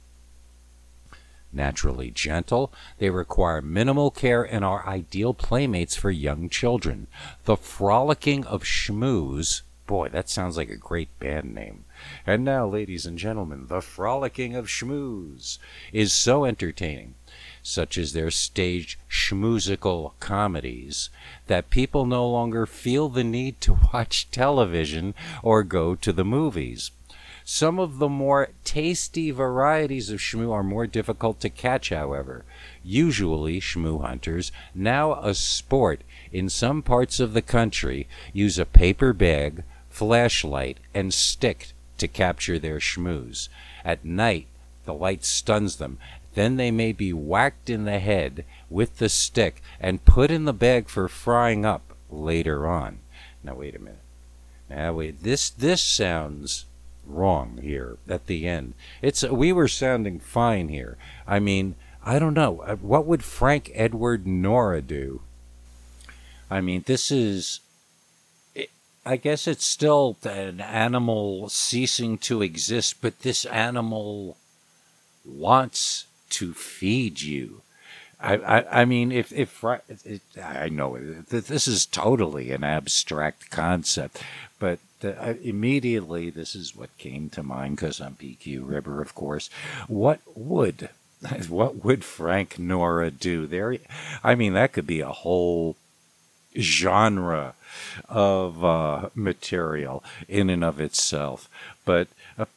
naturally 1.52 2.10
gentle. 2.10 2.72
They 2.98 3.10
require 3.10 3.62
minimal 3.62 4.10
care 4.10 4.42
and 4.42 4.64
are 4.64 4.86
ideal 4.86 5.34
playmates 5.34 5.96
for 5.96 6.10
young 6.10 6.48
children. 6.48 7.06
The 7.44 7.56
Frolicking 7.56 8.44
of 8.44 8.62
Shmoos. 8.62 9.62
Boy, 9.88 10.10
that 10.10 10.28
sounds 10.28 10.58
like 10.58 10.68
a 10.68 10.76
great 10.76 11.18
band 11.18 11.54
name. 11.54 11.86
And 12.26 12.44
now, 12.44 12.68
ladies 12.68 13.06
and 13.06 13.16
gentlemen, 13.16 13.68
The 13.68 13.80
Frolicking 13.80 14.54
of 14.54 14.66
Shmoos 14.66 15.56
is 15.94 16.12
so 16.12 16.44
entertaining, 16.44 17.14
such 17.62 17.96
as 17.96 18.12
their 18.12 18.30
staged 18.30 18.98
schmoozical 19.10 20.12
comedies, 20.20 21.08
that 21.46 21.70
people 21.70 22.04
no 22.04 22.28
longer 22.28 22.66
feel 22.66 23.08
the 23.08 23.24
need 23.24 23.62
to 23.62 23.78
watch 23.94 24.30
television 24.30 25.14
or 25.42 25.62
go 25.62 25.94
to 25.94 26.12
the 26.12 26.24
movies. 26.24 26.90
Some 27.46 27.78
of 27.78 27.98
the 27.98 28.10
more 28.10 28.50
tasty 28.64 29.30
varieties 29.30 30.10
of 30.10 30.20
shmoo 30.20 30.52
are 30.52 30.62
more 30.62 30.86
difficult 30.86 31.40
to 31.40 31.48
catch, 31.48 31.88
however. 31.88 32.44
Usually, 32.84 33.58
shmoo 33.58 34.02
hunters, 34.04 34.52
now 34.74 35.14
a 35.14 35.32
sport 35.32 36.02
in 36.30 36.50
some 36.50 36.82
parts 36.82 37.20
of 37.20 37.32
the 37.32 37.40
country, 37.40 38.06
use 38.34 38.58
a 38.58 38.66
paper 38.66 39.14
bag, 39.14 39.64
flashlight, 39.98 40.78
and 40.94 41.12
stick 41.12 41.72
to 41.98 42.06
capture 42.06 42.56
their 42.56 42.78
shmoos. 42.78 43.48
At 43.84 44.04
night, 44.04 44.46
the 44.84 44.94
light 44.94 45.24
stuns 45.24 45.76
them. 45.76 45.98
Then 46.34 46.56
they 46.56 46.70
may 46.70 46.92
be 46.92 47.12
whacked 47.12 47.68
in 47.68 47.84
the 47.84 47.98
head 47.98 48.44
with 48.70 48.98
the 48.98 49.08
stick 49.08 49.60
and 49.80 50.04
put 50.04 50.30
in 50.30 50.44
the 50.44 50.52
bag 50.52 50.88
for 50.88 51.08
frying 51.08 51.66
up 51.66 51.94
later 52.10 52.64
on. 52.64 53.00
Now 53.42 53.56
wait 53.56 53.74
a 53.74 53.80
minute. 53.80 53.98
Now 54.70 54.92
wait. 54.92 55.24
This 55.24 55.50
this 55.50 55.82
sounds 55.82 56.66
wrong 57.04 57.58
here 57.60 57.96
at 58.08 58.26
the 58.26 58.46
end. 58.46 58.74
It's 59.02 59.24
we 59.24 59.52
were 59.52 59.66
sounding 59.66 60.20
fine 60.20 60.68
here. 60.68 60.96
I 61.26 61.40
mean, 61.40 61.74
I 62.04 62.20
don't 62.20 62.34
know. 62.34 62.60
Uh, 62.60 62.76
what 62.76 63.04
would 63.06 63.24
Frank 63.24 63.72
Edward 63.74 64.28
Nora 64.28 64.80
do? 64.80 65.22
I 66.48 66.60
mean, 66.60 66.84
this 66.86 67.10
is 67.10 67.60
I 69.08 69.16
guess 69.16 69.46
it's 69.46 69.64
still 69.64 70.18
an 70.22 70.60
animal 70.60 71.48
ceasing 71.48 72.18
to 72.18 72.42
exist, 72.42 72.96
but 73.00 73.20
this 73.20 73.46
animal 73.46 74.36
wants 75.24 76.04
to 76.28 76.52
feed 76.52 77.22
you. 77.22 77.62
I, 78.20 78.34
I, 78.36 78.82
I 78.82 78.84
mean, 78.84 79.10
if, 79.10 79.32
if 79.32 79.64
it, 80.04 80.20
I 80.44 80.68
know 80.68 80.98
this 80.98 81.66
is 81.66 81.86
totally 81.86 82.50
an 82.50 82.64
abstract 82.64 83.50
concept, 83.50 84.22
but 84.58 84.78
uh, 85.02 85.34
immediately 85.42 86.28
this 86.28 86.54
is 86.54 86.76
what 86.76 86.90
came 86.98 87.30
to 87.30 87.42
mind 87.42 87.76
because 87.76 88.02
I'm 88.02 88.16
PQ 88.16 88.68
Ribber, 88.68 89.00
of 89.00 89.14
course. 89.14 89.48
What 89.86 90.20
would 90.34 90.90
what 91.48 91.82
would 91.82 92.04
Frank 92.04 92.58
Nora 92.58 93.10
do 93.10 93.46
there? 93.46 93.78
I 94.22 94.34
mean, 94.34 94.52
that 94.52 94.74
could 94.74 94.86
be 94.86 95.00
a 95.00 95.08
whole 95.08 95.76
genre 96.58 97.54
of 98.08 98.64
uh, 98.64 99.10
material 99.14 100.02
in 100.28 100.50
and 100.50 100.64
of 100.64 100.80
itself. 100.80 101.48
But 101.84 102.08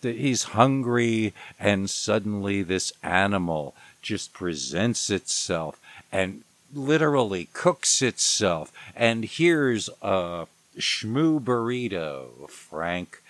he's 0.01 0.43
hungry, 0.43 1.33
and 1.59 1.89
suddenly 1.89 2.63
this 2.63 2.93
animal 3.03 3.75
just 4.01 4.33
presents 4.33 5.09
itself 5.09 5.79
and 6.11 6.43
literally 6.73 7.49
cooks 7.53 8.01
itself. 8.01 8.71
And 8.95 9.25
here's 9.25 9.89
a 10.01 10.47
shmoo 10.77 11.39
burrito, 11.39 12.49
Frank. 12.49 13.21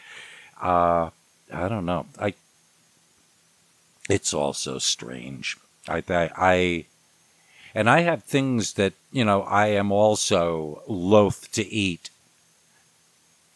Uh, 0.62 1.10
I 1.52 1.68
don't 1.68 1.86
know. 1.86 2.06
I. 2.20 2.34
It's 4.10 4.34
also 4.34 4.78
strange. 4.78 5.58
I, 5.88 6.04
I, 6.10 6.30
I 6.36 6.86
and 7.74 7.90
I 7.90 8.02
have 8.02 8.24
things 8.24 8.74
that, 8.74 8.94
you 9.12 9.26
know, 9.26 9.44
I 9.44 9.68
am 9.68 9.92
also 9.92 10.82
loath 10.88 11.52
to 11.54 11.68
eat, 11.68 12.10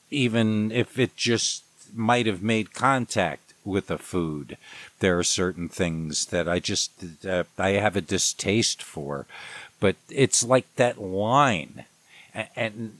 even 0.09 0.71
if 0.71 0.97
it 0.99 1.15
just 1.15 1.63
might 1.93 2.25
have 2.25 2.41
made 2.41 2.73
contact 2.73 3.53
with 3.63 3.89
a 3.89 3.97
food. 3.97 4.57
There 4.99 5.17
are 5.17 5.23
certain 5.23 5.69
things 5.69 6.27
that 6.27 6.47
I 6.47 6.59
just, 6.59 6.91
uh, 7.27 7.43
I 7.57 7.71
have 7.71 7.95
a 7.95 8.01
distaste 8.01 8.81
for. 8.83 9.25
But 9.79 9.95
it's 10.09 10.43
like 10.43 10.73
that 10.75 11.01
line. 11.01 11.85
And, 12.33 12.47
and, 12.55 12.99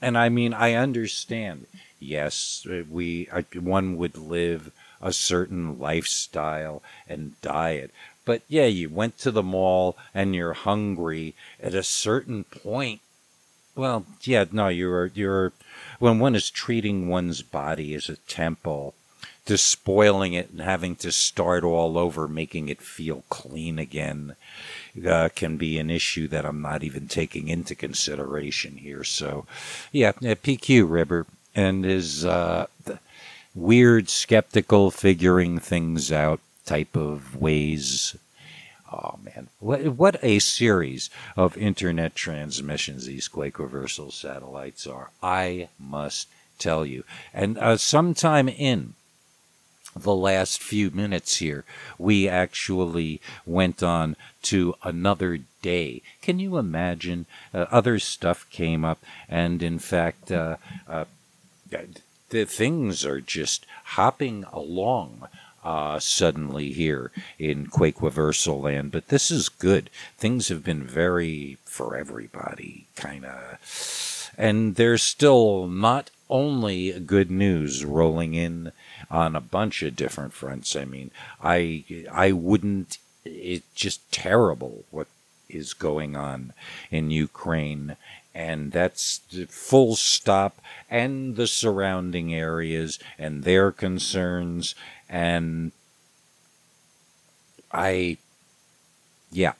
and 0.00 0.18
I 0.18 0.28
mean, 0.28 0.54
I 0.54 0.74
understand. 0.74 1.66
Yes, 2.00 2.66
we, 2.90 3.28
one 3.54 3.96
would 3.96 4.16
live 4.16 4.72
a 5.00 5.12
certain 5.12 5.78
lifestyle 5.78 6.82
and 7.08 7.40
diet. 7.42 7.90
But 8.24 8.42
yeah, 8.48 8.66
you 8.66 8.88
went 8.88 9.18
to 9.18 9.30
the 9.30 9.42
mall 9.42 9.96
and 10.14 10.34
you're 10.34 10.52
hungry 10.52 11.34
at 11.60 11.74
a 11.74 11.82
certain 11.82 12.44
point. 12.44 13.00
Well, 13.74 14.04
yeah, 14.22 14.44
no, 14.52 14.68
you're 14.68 15.06
you're 15.14 15.52
when 15.98 16.18
one 16.18 16.34
is 16.34 16.50
treating 16.50 17.08
one's 17.08 17.42
body 17.42 17.94
as 17.94 18.08
a 18.08 18.16
temple, 18.16 18.94
despoiling 19.46 20.34
it 20.34 20.50
and 20.50 20.60
having 20.60 20.94
to 20.96 21.10
start 21.10 21.64
all 21.64 21.98
over, 21.98 22.28
making 22.28 22.68
it 22.68 22.82
feel 22.82 23.24
clean 23.28 23.78
again, 23.78 24.36
uh, 25.06 25.30
can 25.34 25.56
be 25.56 25.78
an 25.78 25.90
issue 25.90 26.28
that 26.28 26.44
I'm 26.44 26.60
not 26.60 26.82
even 26.82 27.08
taking 27.08 27.48
into 27.48 27.74
consideration 27.74 28.76
here. 28.76 29.04
So, 29.04 29.46
yeah, 29.90 30.12
PQ 30.12 30.88
Ribber 30.88 31.26
and 31.54 31.84
his 31.84 32.24
uh, 32.24 32.66
weird, 33.54 34.08
skeptical, 34.08 34.90
figuring 34.90 35.58
things 35.58 36.12
out 36.12 36.40
type 36.64 36.96
of 36.96 37.36
ways. 37.36 38.16
Oh 38.92 39.18
man, 39.22 39.48
what, 39.58 39.86
what 39.96 40.22
a 40.22 40.38
series 40.38 41.08
of 41.36 41.56
internet 41.56 42.14
transmissions 42.14 43.06
these 43.06 43.28
Quake 43.28 43.58
reversal 43.58 44.10
satellites 44.10 44.86
are. 44.86 45.10
I 45.22 45.68
must 45.78 46.28
tell 46.58 46.84
you. 46.84 47.04
And 47.32 47.58
uh, 47.58 47.76
sometime 47.78 48.48
in 48.48 48.94
the 49.94 50.14
last 50.14 50.62
few 50.62 50.90
minutes 50.90 51.36
here, 51.36 51.64
we 51.98 52.28
actually 52.28 53.20
went 53.46 53.82
on 53.82 54.16
to 54.42 54.74
another 54.82 55.40
day. 55.60 56.02
Can 56.20 56.38
you 56.38 56.58
imagine? 56.58 57.26
Uh, 57.52 57.66
other 57.70 57.98
stuff 57.98 58.48
came 58.50 58.84
up, 58.84 59.02
and 59.28 59.62
in 59.62 59.78
fact, 59.78 60.32
uh, 60.32 60.56
uh 60.88 61.04
the 62.30 62.44
things 62.46 63.04
are 63.04 63.20
just 63.20 63.66
hopping 63.84 64.44
along 64.52 65.28
uh, 65.64 65.98
suddenly 65.98 66.72
here 66.72 67.10
in 67.38 67.66
Quake 67.66 68.02
Reversal 68.02 68.60
land, 68.60 68.92
but 68.92 69.08
this 69.08 69.30
is 69.30 69.48
good. 69.48 69.90
Things 70.18 70.48
have 70.48 70.64
been 70.64 70.82
very 70.82 71.58
for 71.64 71.96
everybody, 71.96 72.86
kind 72.96 73.24
of. 73.24 74.30
And 74.36 74.76
there's 74.76 75.02
still 75.02 75.66
not 75.66 76.10
only 76.28 76.98
good 77.00 77.30
news 77.30 77.84
rolling 77.84 78.34
in 78.34 78.72
on 79.10 79.36
a 79.36 79.40
bunch 79.40 79.82
of 79.82 79.94
different 79.94 80.32
fronts. 80.32 80.74
I 80.74 80.84
mean, 80.84 81.10
I 81.42 81.84
I 82.10 82.32
wouldn't. 82.32 82.98
It's 83.24 83.66
just 83.74 84.10
terrible 84.10 84.84
what 84.90 85.06
is 85.48 85.74
going 85.74 86.16
on 86.16 86.54
in 86.90 87.10
Ukraine 87.10 87.96
and 88.34 88.72
that's 88.72 89.20
full 89.48 89.94
stop 89.96 90.60
and 90.90 91.36
the 91.36 91.46
surrounding 91.46 92.34
areas 92.34 92.98
and 93.18 93.44
their 93.44 93.70
concerns 93.70 94.74
and 95.12 95.72
I, 97.70 98.16
yeah, 99.30 99.52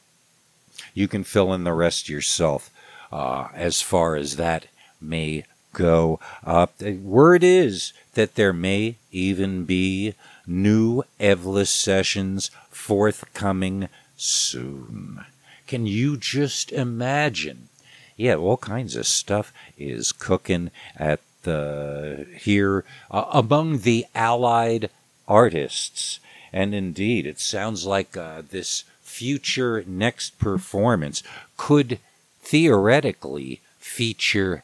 you 0.94 1.06
can 1.06 1.24
fill 1.24 1.52
in 1.52 1.64
the 1.64 1.74
rest 1.74 2.08
yourself 2.08 2.70
uh, 3.12 3.48
as 3.54 3.82
far 3.82 4.16
as 4.16 4.36
that 4.36 4.66
may 5.00 5.44
go. 5.74 6.18
Uh, 6.44 6.66
word 7.02 7.44
is 7.44 7.92
that 8.14 8.34
there 8.34 8.54
may 8.54 8.96
even 9.12 9.64
be 9.64 10.14
new 10.46 11.02
Eveless 11.20 11.70
sessions 11.70 12.50
forthcoming 12.70 13.88
soon. 14.16 15.24
Can 15.66 15.86
you 15.86 16.16
just 16.16 16.72
imagine? 16.72 17.68
Yeah, 18.16 18.36
all 18.36 18.56
kinds 18.56 18.96
of 18.96 19.06
stuff 19.06 19.52
is 19.78 20.12
cooking 20.12 20.70
at 20.96 21.20
the 21.42 22.26
here 22.38 22.84
uh, 23.10 23.24
among 23.32 23.80
the 23.80 24.06
allied 24.14 24.90
artists. 25.28 26.20
And 26.52 26.74
indeed, 26.74 27.26
it 27.26 27.40
sounds 27.40 27.86
like 27.86 28.16
uh, 28.16 28.42
this 28.50 28.84
future 29.00 29.84
next 29.86 30.38
performance 30.38 31.22
could 31.56 31.98
theoretically 32.40 33.60
feature 33.78 34.62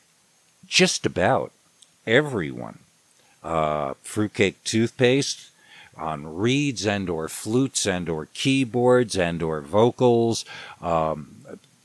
just 0.66 1.06
about 1.06 1.52
everyone. 2.06 2.78
Uh, 3.42 3.94
fruitcake 4.02 4.62
toothpaste 4.64 5.50
on 5.96 6.36
reeds 6.36 6.86
and 6.86 7.08
or 7.08 7.28
flutes 7.28 7.86
and 7.86 8.08
or 8.08 8.28
keyboards 8.34 9.16
and 9.16 9.42
or 9.42 9.60
vocals. 9.60 10.44
Um, 10.80 11.36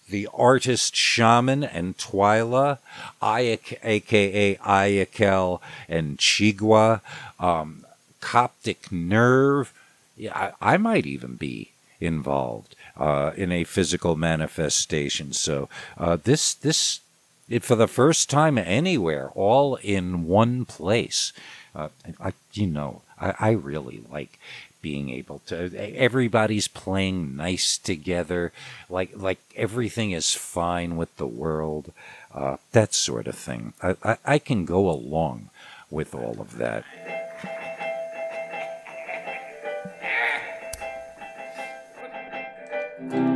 the 0.10 0.28
artist 0.34 0.96
shaman 0.96 1.64
and 1.64 1.98
Twyla, 1.98 2.78
aka 3.22 4.56
Ayakel 4.56 5.60
and 5.90 6.18
Chigwa. 6.18 7.02
Um, 7.40 7.83
Coptic 8.24 8.92
nerve. 8.92 9.74
Yeah, 10.16 10.52
I, 10.62 10.74
I 10.74 10.78
might 10.78 11.06
even 11.06 11.36
be 11.36 11.72
involved 12.00 12.76
uh, 12.98 13.32
in 13.36 13.52
a 13.52 13.66
physical 13.66 14.16
manifestation. 14.16 15.34
So 15.34 15.68
uh, 15.98 16.18
this 16.24 16.54
this 16.54 17.02
it, 17.50 17.64
for 17.64 17.76
the 17.76 17.88
first 17.88 18.30
time 18.30 18.58
anywhere, 18.58 19.30
all 19.36 19.76
in 19.76 20.26
one 20.26 20.66
place. 20.66 21.34
Uh, 21.76 21.90
I, 22.20 22.34
you 22.54 22.68
know, 22.68 23.02
I, 23.20 23.34
I 23.40 23.52
really 23.52 24.04
like 24.10 24.40
being 24.82 25.10
able 25.10 25.40
to 25.48 25.72
everybody's 25.98 26.68
playing 26.68 27.36
nice 27.36 27.78
together 27.78 28.52
like 28.90 29.12
like 29.16 29.40
everything 29.56 30.12
is 30.12 30.36
fine 30.36 30.98
with 30.98 31.16
the 31.16 31.26
world 31.26 31.94
uh, 32.34 32.58
that 32.74 32.94
sort 32.94 33.26
of 33.26 33.34
thing 33.34 33.74
I, 33.82 33.96
I, 34.04 34.18
I 34.26 34.40
can 34.40 34.66
go 34.66 34.90
along 34.90 35.50
with 35.90 36.14
all 36.14 36.36
of 36.42 36.58
that 36.58 36.84
Ah, 43.12 43.33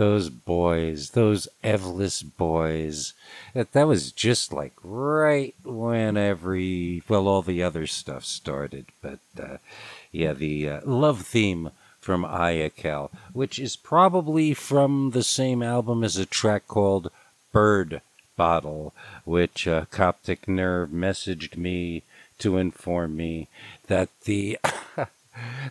Those 0.00 0.30
boys, 0.30 1.10
those 1.10 1.46
Eveless 1.62 2.22
boys. 2.22 3.12
That, 3.52 3.72
that 3.72 3.86
was 3.86 4.12
just 4.12 4.50
like 4.50 4.72
right 4.82 5.54
when 5.62 6.16
every, 6.16 7.02
well, 7.06 7.28
all 7.28 7.42
the 7.42 7.62
other 7.62 7.86
stuff 7.86 8.24
started. 8.24 8.86
But, 9.02 9.18
uh, 9.38 9.58
yeah, 10.10 10.32
the 10.32 10.70
uh, 10.70 10.80
love 10.86 11.26
theme 11.26 11.72
from 12.00 12.24
Ayakel, 12.24 13.10
which 13.34 13.58
is 13.58 13.76
probably 13.76 14.54
from 14.54 15.10
the 15.10 15.22
same 15.22 15.62
album 15.62 16.02
as 16.02 16.16
a 16.16 16.24
track 16.24 16.66
called 16.66 17.10
Bird 17.52 18.00
Bottle, 18.38 18.94
which 19.26 19.68
uh, 19.68 19.84
Coptic 19.90 20.48
Nerve 20.48 20.88
messaged 20.88 21.58
me 21.58 22.04
to 22.38 22.56
inform 22.56 23.18
me 23.18 23.48
that 23.88 24.08
the 24.24 24.58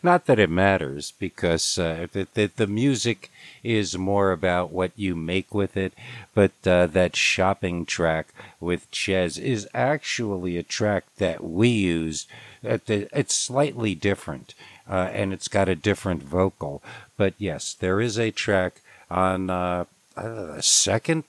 Not 0.01 0.25
that 0.25 0.39
it 0.39 0.49
matters, 0.49 1.13
because 1.19 1.77
uh, 1.77 2.07
the, 2.11 2.27
the, 2.33 2.51
the, 2.55 2.67
music 2.67 3.29
is 3.63 3.97
more 3.97 4.31
about 4.31 4.71
what 4.71 4.91
you 4.95 5.15
make 5.15 5.53
with 5.53 5.75
it, 5.75 5.93
but 6.33 6.51
uh, 6.65 6.87
that 6.87 7.15
shopping 7.15 7.85
track 7.85 8.33
with 8.59 8.89
Ches 8.91 9.37
is 9.37 9.67
actually 9.73 10.55
a 10.55 10.63
track 10.63 11.03
that 11.17 11.43
we 11.43 11.67
used. 11.67 12.27
It's 12.63 13.35
slightly 13.35 13.95
different, 13.95 14.53
uh, 14.89 15.09
and 15.11 15.33
it's 15.33 15.49
got 15.49 15.67
a 15.67 15.75
different 15.75 16.23
vocal. 16.23 16.81
But 17.17 17.33
yes, 17.37 17.73
there 17.73 17.99
is 17.99 18.17
a 18.17 18.31
track 18.31 18.81
on 19.11 19.49
uh, 19.49 19.85
the 20.15 20.61
second 20.61 21.25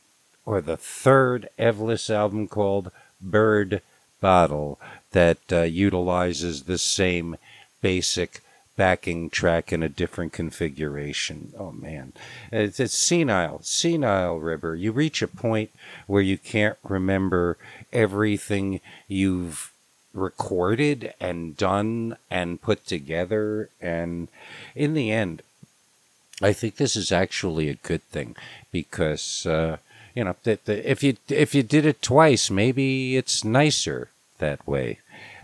or 0.47 0.61
the 0.61 0.77
third 0.77 1.49
Eveless 1.59 2.11
album 2.11 2.47
called 2.49 2.91
Bird 3.21 3.83
Bottle 4.21 4.79
that 5.13 5.39
uh, 5.53 5.63
utilizes 5.63 6.63
the 6.63 6.79
same 6.79 7.37
basic 7.81 8.43
backing 8.77 9.29
track 9.29 9.73
in 9.73 9.83
a 9.83 9.89
different 9.89 10.33
configuration. 10.33 11.53
Oh 11.59 11.71
man, 11.71 12.13
it's, 12.51 12.81
it's 12.81 12.95
senile, 12.95 13.61
senile 13.63 14.39
river. 14.41 14.75
You 14.75 14.93
reach 14.93 15.21
a 15.21 15.29
point 15.29 15.71
where 16.07 16.23
you 16.23 16.39
can't 16.39 16.79
remember 16.83 17.59
everything 17.93 18.81
you've 19.07 19.71
recorded 20.15 21.13
and 21.21 21.57
done 21.57 22.17
and 22.31 22.63
put 22.63 22.87
together. 22.87 23.69
And 23.81 24.29
in 24.75 24.95
the 24.95 25.11
end, 25.11 25.43
I 26.43 26.53
think 26.53 26.77
this 26.77 26.97
is 26.97 27.13
actually 27.13 27.69
a 27.69 27.75
good 27.75 28.03
thing 28.05 28.35
because, 28.73 29.45
uh, 29.45 29.77
you 30.15 30.25
know, 30.25 30.37
that 30.45 30.67
if 30.69 31.03
you 31.03 31.17
if 31.29 31.55
you 31.55 31.63
did 31.63 31.85
it 31.85 32.03
twice, 32.03 32.51
maybe 32.51 33.17
it's 33.17 33.45
nicer 33.45 34.09
that 34.39 34.67
way. 34.67 35.01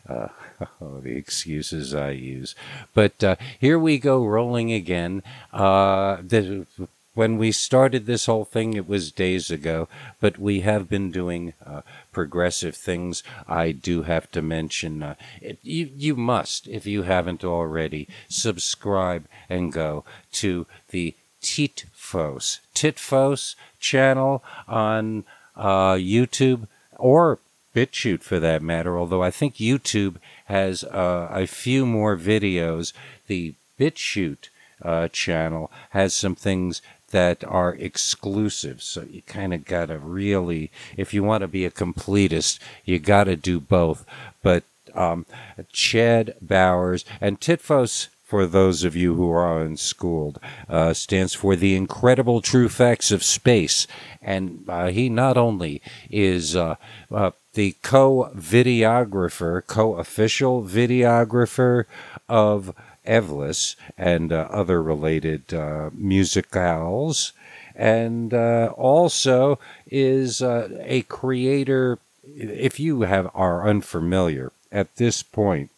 Uh, 0.09 0.29
oh, 0.81 1.01
the 1.01 1.17
excuses 1.17 1.95
I 1.95 2.11
use. 2.11 2.55
But 2.95 3.23
uh, 3.23 3.37
here 3.59 3.79
we 3.79 3.99
go, 3.99 4.25
rolling 4.25 4.73
again. 4.73 5.23
Uh, 5.53 6.19
the, 6.23 6.67
when 7.15 7.39
we 7.39 7.51
started 7.51 8.05
this 8.05 8.27
whole 8.27 8.45
thing, 8.45 8.75
it 8.75 8.87
was 8.87 9.11
days 9.11 9.51
ago, 9.51 9.89
but 10.21 10.39
we 10.39 10.61
have 10.61 10.89
been 10.89 11.11
doing 11.11 11.55
uh, 11.65 11.81
progressive 12.13 12.77
things. 12.77 13.23
I 13.49 13.73
do 13.73 14.03
have 14.03 14.31
to 14.33 14.43
mention 14.43 15.03
uh, 15.03 15.15
it, 15.41 15.59
you, 15.63 15.91
you 15.97 16.15
must, 16.15 16.69
if 16.69 16.87
you 16.87 17.05
haven't 17.05 17.43
already, 17.43 18.07
subscribe 18.29 19.25
and 19.49 19.73
go 19.73 20.05
to 20.33 20.67
the 20.91 21.15
Titfos, 21.41 22.59
Titfos 22.75 23.55
channel 23.81 24.45
on 24.69 25.25
uh, 25.57 25.95
YouTube 25.95 26.69
or 26.99 27.39
BitChute 27.77 28.23
for 28.23 28.41
that 28.41 28.63
matter, 28.63 28.99
although 28.99 29.23
I 29.23 29.31
think 29.31 29.57
YouTube 29.57 30.17
has 30.47 30.83
uh, 30.83 31.29
a 31.31 31.47
few 31.47 31.85
more 31.85 32.17
videos. 32.17 32.95
The 33.27 33.55
BitChute 33.79 34.49
uh, 34.81 35.09
channel 35.09 35.71
has 35.91 36.15
some 36.15 36.35
things 36.35 36.81
that 37.11 37.45
are 37.45 37.75
exclusive. 37.75 38.83
So 38.83 39.03
you 39.03 39.21
kind 39.23 39.53
of 39.53 39.67
got 39.67 39.87
to 39.87 39.99
really, 39.99 40.71
if 40.97 41.13
you 41.13 41.23
want 41.23 41.43
to 41.43 41.49
be 41.49 41.67
a 41.67 41.71
completist, 41.71 42.59
you 42.87 42.99
got 42.99 43.25
to 43.25 43.37
do 43.37 43.61
both. 43.61 44.07
But 44.43 44.65
um, 44.95 45.27
Chad 45.71 46.35
Bowers 46.41 47.05
and 47.21 47.39
Titfos 47.39 48.09
for 48.27 48.45
those 48.45 48.83
of 48.83 48.97
you 48.97 49.15
who 49.15 49.31
are 49.31 49.63
unschooled, 49.63 50.41
uh, 50.69 50.93
stands 50.93 51.33
for 51.33 51.55
the 51.55 51.77
incredible 51.77 52.43
true 52.43 52.69
facts 52.69 53.13
of 53.13 53.23
space. 53.23 53.87
And 54.21 54.65
uh, 54.69 54.89
he 54.89 55.09
not 55.09 55.37
only 55.37 55.81
is 56.11 56.57
uh, 56.57 56.75
uh 57.11 57.31
the 57.55 57.77
co 57.83 58.31
videographer, 58.37 59.65
co 59.65 59.95
official 59.95 60.65
videographer 60.65 61.85
of 62.29 62.75
Eveless 63.05 63.77
and 63.97 64.33
uh, 64.33 64.49
other 64.51 64.83
related 64.83 65.55
uh, 65.55 65.91
musicals, 65.95 67.33
and 67.77 68.35
also 68.35 69.61
is 69.89 70.43
a 70.43 71.05
creator. 71.09 72.01
If 72.25 72.81
you 72.81 73.03
have 73.03 73.31
are 73.33 73.69
unfamiliar 73.69 74.51
at 74.73 74.97
this 74.97 75.23
point 75.23 75.71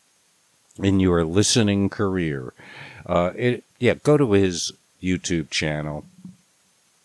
in 0.82 1.00
your 1.00 1.24
listening 1.24 1.88
career, 1.88 2.52
uh, 3.06 3.32
it, 3.36 3.64
yeah, 3.78 3.94
go 3.94 4.16
to 4.16 4.32
his 4.32 4.72
YouTube 5.02 5.50
channel 5.50 6.04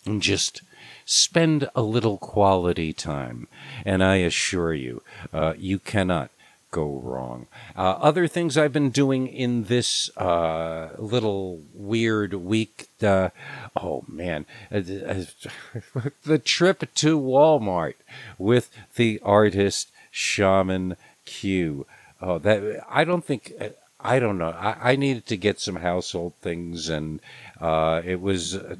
and 0.06 0.22
just 0.22 0.62
spend 1.06 1.70
a 1.76 1.82
little 1.82 2.18
quality 2.18 2.94
time. 2.94 3.48
And 3.86 4.04
I 4.04 4.18
assure 4.18 4.74
you, 4.74 5.02
uh, 5.34 5.54
you 5.58 5.80
cannot 5.80 6.30
go 6.74 7.00
wrong. 7.04 7.46
Uh, 7.78 7.92
other 8.02 8.28
things 8.28 8.58
I've 8.58 8.74
been 8.74 8.90
doing 8.90 9.28
in 9.28 9.66
this 9.66 10.10
uh, 10.18 10.90
little 10.98 11.62
weird 11.74 12.34
week. 12.34 12.88
Uh, 13.02 13.30
oh 13.76 14.04
man, 14.08 14.46
uh, 14.72 14.82
the 16.24 16.40
trip 16.44 16.94
to 16.96 17.20
Walmart 17.20 17.94
with 18.38 18.72
the 18.96 19.22
artist 19.24 19.92
Shaman 20.12 20.98
Q. 21.26 21.86
Oh, 22.26 22.38
that 22.40 22.86
I 22.90 23.04
don't 23.04 23.26
think 23.26 23.54
I 24.00 24.20
don't 24.20 24.38
know. 24.38 24.52
I, 24.52 24.92
I 24.92 24.96
needed 24.96 25.26
to 25.28 25.38
get 25.38 25.60
some 25.60 25.76
household 25.78 26.34
things, 26.42 26.88
and 26.88 27.20
uh, 27.60 28.02
it 28.06 28.22
was 28.22 28.56
uh, 28.56 28.78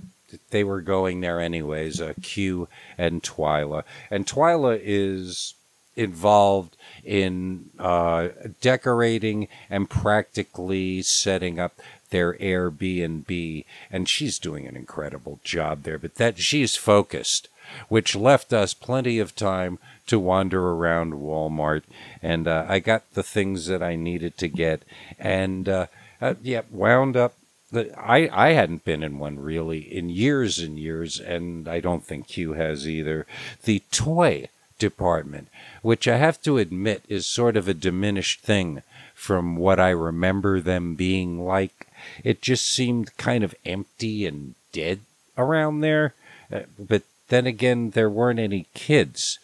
they 0.52 0.64
were 0.64 0.80
going 0.80 1.20
there 1.20 1.42
anyways. 1.42 2.00
Uh, 2.00 2.14
Q 2.22 2.70
and 2.98 3.22
Twyla, 3.22 3.84
and 4.10 4.26
Twyla 4.26 4.80
is 4.82 5.56
involved 5.98 6.78
in 7.04 7.70
uh, 7.80 8.30
decorating 8.62 9.50
and 9.70 9.90
practically 9.90 11.02
setting 11.02 11.60
up 11.60 11.82
their 12.12 12.36
Airbnb, 12.36 13.66
and 13.92 14.08
she's 14.08 14.40
doing 14.40 14.68
an 14.68 14.78
incredible 14.78 15.42
job 15.44 15.84
there. 15.84 16.00
But 16.00 16.16
that 16.16 16.40
she's 16.40 16.78
focused 16.78 17.50
which 17.90 18.16
left 18.16 18.54
us 18.54 18.74
plenty 18.74 19.20
of 19.20 19.36
time 19.36 19.80
to 20.08 20.20
wander 20.20 20.72
around 20.72 21.14
Walmart. 21.14 21.84
And 22.22 22.48
uh, 22.48 22.66
I 22.68 22.80
got 22.80 23.14
the 23.14 23.24
things 23.24 23.68
that 23.68 23.82
I 23.82 23.96
needed 23.96 24.38
to 24.40 24.48
get. 24.48 24.84
And 25.20 25.68
uh, 25.70 25.88
uh, 26.22 26.36
yeah, 26.42 26.62
wound 26.72 27.18
up. 27.18 27.36
I, 27.76 28.30
I 28.32 28.50
hadn't 28.52 28.86
been 28.86 29.02
in 29.02 29.18
one 29.18 29.40
really 29.40 29.80
in 29.80 30.10
years 30.10 30.60
and 30.60 30.78
years, 30.78 31.20
and 31.20 31.68
I 31.68 31.80
don't 31.80 32.06
think 32.06 32.28
Q 32.28 32.54
has 32.54 32.88
either. 32.88 33.26
The 33.64 33.82
toy 33.92 34.50
department, 34.78 35.48
which 35.82 36.08
I 36.08 36.18
have 36.18 36.42
to 36.44 36.60
admit 36.60 37.04
is 37.10 37.26
sort 37.26 37.58
of 37.58 37.68
a 37.68 37.74
diminished 37.74 38.42
thing 38.42 38.84
from 39.16 39.56
what 39.56 39.80
I 39.80 39.90
remember 39.90 40.60
them 40.60 40.96
being 40.96 41.44
like. 41.44 41.88
It 42.24 42.42
just 42.42 42.68
seemed 42.68 43.18
kind 43.18 43.44
of 43.44 43.56
empty 43.66 44.26
and 44.26 44.56
dead 44.72 45.00
around 45.38 45.82
there. 45.82 46.14
Uh, 46.52 46.62
but 46.78 47.04
then 47.30 47.48
again, 47.48 47.92
there 47.92 48.10
weren't 48.10 48.40
any 48.40 48.68
kids. 48.74 49.40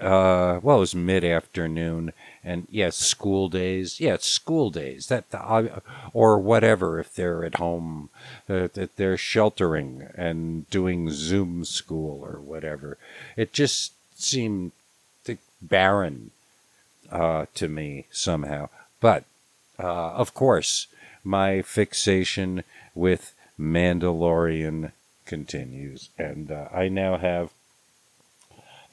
Uh, 0.00 0.60
well, 0.62 0.76
it 0.76 0.80
was 0.80 0.94
mid 0.94 1.24
afternoon, 1.24 2.12
and 2.44 2.66
yes, 2.70 2.96
school 2.96 3.48
days. 3.48 4.00
Yeah, 4.00 4.16
school 4.20 4.70
days. 4.70 5.08
That 5.08 5.24
uh, 5.32 5.80
or 6.12 6.38
whatever. 6.38 7.00
If 7.00 7.14
they're 7.14 7.44
at 7.44 7.56
home, 7.56 8.10
uh, 8.48 8.68
that 8.74 8.96
they're 8.96 9.16
sheltering 9.16 10.08
and 10.14 10.68
doing 10.70 11.10
Zoom 11.10 11.64
school 11.64 12.22
or 12.22 12.40
whatever. 12.40 12.96
It 13.36 13.52
just 13.52 13.92
seemed 14.14 14.72
barren 15.60 16.30
uh, 17.10 17.46
to 17.54 17.68
me 17.68 18.06
somehow. 18.10 18.68
But 19.00 19.24
uh, 19.78 20.12
of 20.12 20.34
course, 20.34 20.86
my 21.24 21.62
fixation 21.62 22.64
with 22.94 23.34
Mandalorian 23.58 24.92
continues, 25.24 26.10
and 26.18 26.50
uh, 26.50 26.68
I 26.72 26.88
now 26.88 27.18
have 27.18 27.50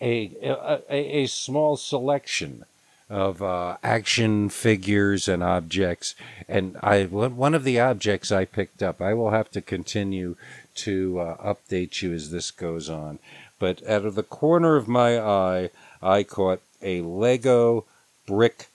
a 0.01 0.31
a, 0.43 1.19
a 1.23 1.27
small 1.27 1.77
selection 1.77 2.65
of 3.09 3.41
uh, 3.41 3.77
action 3.83 4.49
figures 4.49 5.27
and 5.27 5.43
objects. 5.43 6.15
And 6.47 6.77
I 6.81 7.03
one 7.03 7.53
of 7.53 7.63
the 7.63 7.79
objects 7.79 8.31
I 8.31 8.45
picked 8.45 8.81
up. 8.81 9.01
I 9.01 9.13
will 9.13 9.31
have 9.31 9.51
to 9.51 9.61
continue 9.61 10.35
to 10.75 11.19
uh, 11.19 11.53
update 11.53 12.01
you 12.01 12.13
as 12.13 12.31
this 12.31 12.51
goes 12.51 12.89
on. 12.89 13.19
But 13.59 13.87
out 13.87 14.05
of 14.05 14.15
the 14.15 14.23
corner 14.23 14.75
of 14.75 14.87
my 14.87 15.19
eye, 15.19 15.69
I 16.01 16.23
caught 16.23 16.61
a 16.81 17.01
Lego 17.01 17.85
brick 18.27 18.67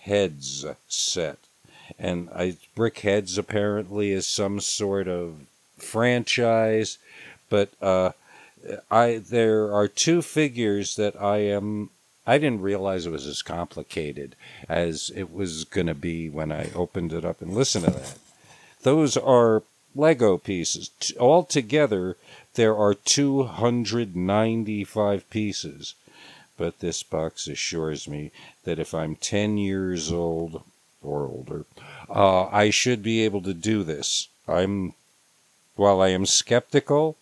heads 0.00 0.64
set. 0.88 1.38
And 1.98 2.28
I, 2.34 2.56
brick 2.74 3.00
heads 3.00 3.38
apparently 3.38 4.10
is 4.10 4.26
some 4.26 4.58
sort 4.60 5.06
of 5.06 5.46
franchise, 5.78 6.98
but 7.48 7.70
uh, 7.80 8.12
I 8.90 9.18
there 9.18 9.74
are 9.74 9.88
two 9.88 10.22
figures 10.22 10.96
that 10.96 11.20
I 11.20 11.38
am. 11.38 11.90
I 12.26 12.38
didn't 12.38 12.62
realize 12.62 13.06
it 13.06 13.10
was 13.10 13.26
as 13.26 13.42
complicated 13.42 14.34
as 14.68 15.10
it 15.14 15.32
was 15.32 15.64
going 15.64 15.88
to 15.88 15.94
be 15.94 16.30
when 16.30 16.50
I 16.50 16.70
opened 16.74 17.12
it 17.12 17.24
up 17.24 17.42
and 17.42 17.52
listened 17.52 17.84
to 17.84 17.90
that. 17.90 18.18
Those 18.82 19.16
are 19.16 19.62
Lego 19.94 20.38
pieces. 20.38 20.90
Altogether, 21.20 22.16
there 22.54 22.76
are 22.76 22.94
295 22.94 25.30
pieces. 25.30 25.94
But 26.56 26.78
this 26.78 27.02
box 27.02 27.48
assures 27.48 28.08
me 28.08 28.30
that 28.64 28.78
if 28.78 28.94
I'm 28.94 29.16
10 29.16 29.58
years 29.58 30.12
old 30.12 30.62
or 31.02 31.26
older, 31.26 31.64
uh, 32.08 32.44
I 32.46 32.70
should 32.70 33.02
be 33.02 33.22
able 33.22 33.42
to 33.42 33.54
do 33.54 33.82
this. 33.82 34.28
I'm, 34.46 34.94
while 35.74 36.00
I 36.00 36.08
am 36.08 36.26
skeptical, 36.26 37.16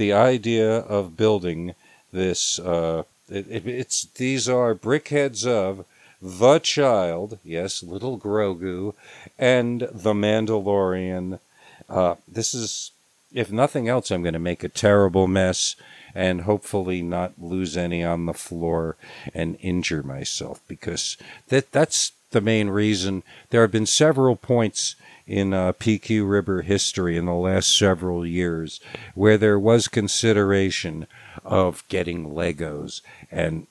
the 0.00 0.12
idea 0.14 0.78
of 0.78 1.14
building 1.14 1.74
this, 2.10 2.58
uh, 2.58 3.02
it, 3.28 3.66
it's 3.66 4.06
these 4.14 4.48
are 4.48 4.74
brickheads 4.74 5.46
of 5.46 5.84
the 6.22 6.58
child, 6.58 7.38
yes, 7.44 7.82
little 7.82 8.18
Grogu, 8.18 8.94
and 9.38 9.82
the 9.92 10.14
Mandalorian. 10.14 11.38
Uh, 11.86 12.14
this 12.26 12.54
is, 12.54 12.92
if 13.34 13.52
nothing 13.52 13.90
else, 13.90 14.10
I'm 14.10 14.22
going 14.22 14.32
to 14.32 14.38
make 14.38 14.64
a 14.64 14.70
terrible 14.70 15.26
mess 15.26 15.76
and 16.14 16.40
hopefully 16.40 17.02
not 17.02 17.34
lose 17.38 17.76
any 17.76 18.02
on 18.02 18.24
the 18.24 18.32
floor 18.32 18.96
and 19.34 19.58
injure 19.60 20.02
myself 20.02 20.62
because 20.66 21.18
that 21.48 21.72
that's 21.72 22.12
the 22.30 22.40
main 22.40 22.70
reason. 22.70 23.22
There 23.50 23.60
have 23.60 23.72
been 23.72 23.84
several 23.84 24.36
points 24.36 24.96
in 25.30 25.54
uh, 25.54 25.72
PQ 25.74 26.28
Ribber 26.28 26.62
history 26.62 27.16
in 27.16 27.26
the 27.26 27.34
last 27.34 27.78
several 27.78 28.26
years 28.26 28.80
where 29.14 29.38
there 29.38 29.60
was 29.60 29.86
consideration 29.86 31.06
of 31.44 31.84
getting 31.88 32.30
Legos. 32.30 33.00
And 33.30 33.68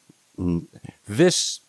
this, 1.06 1.60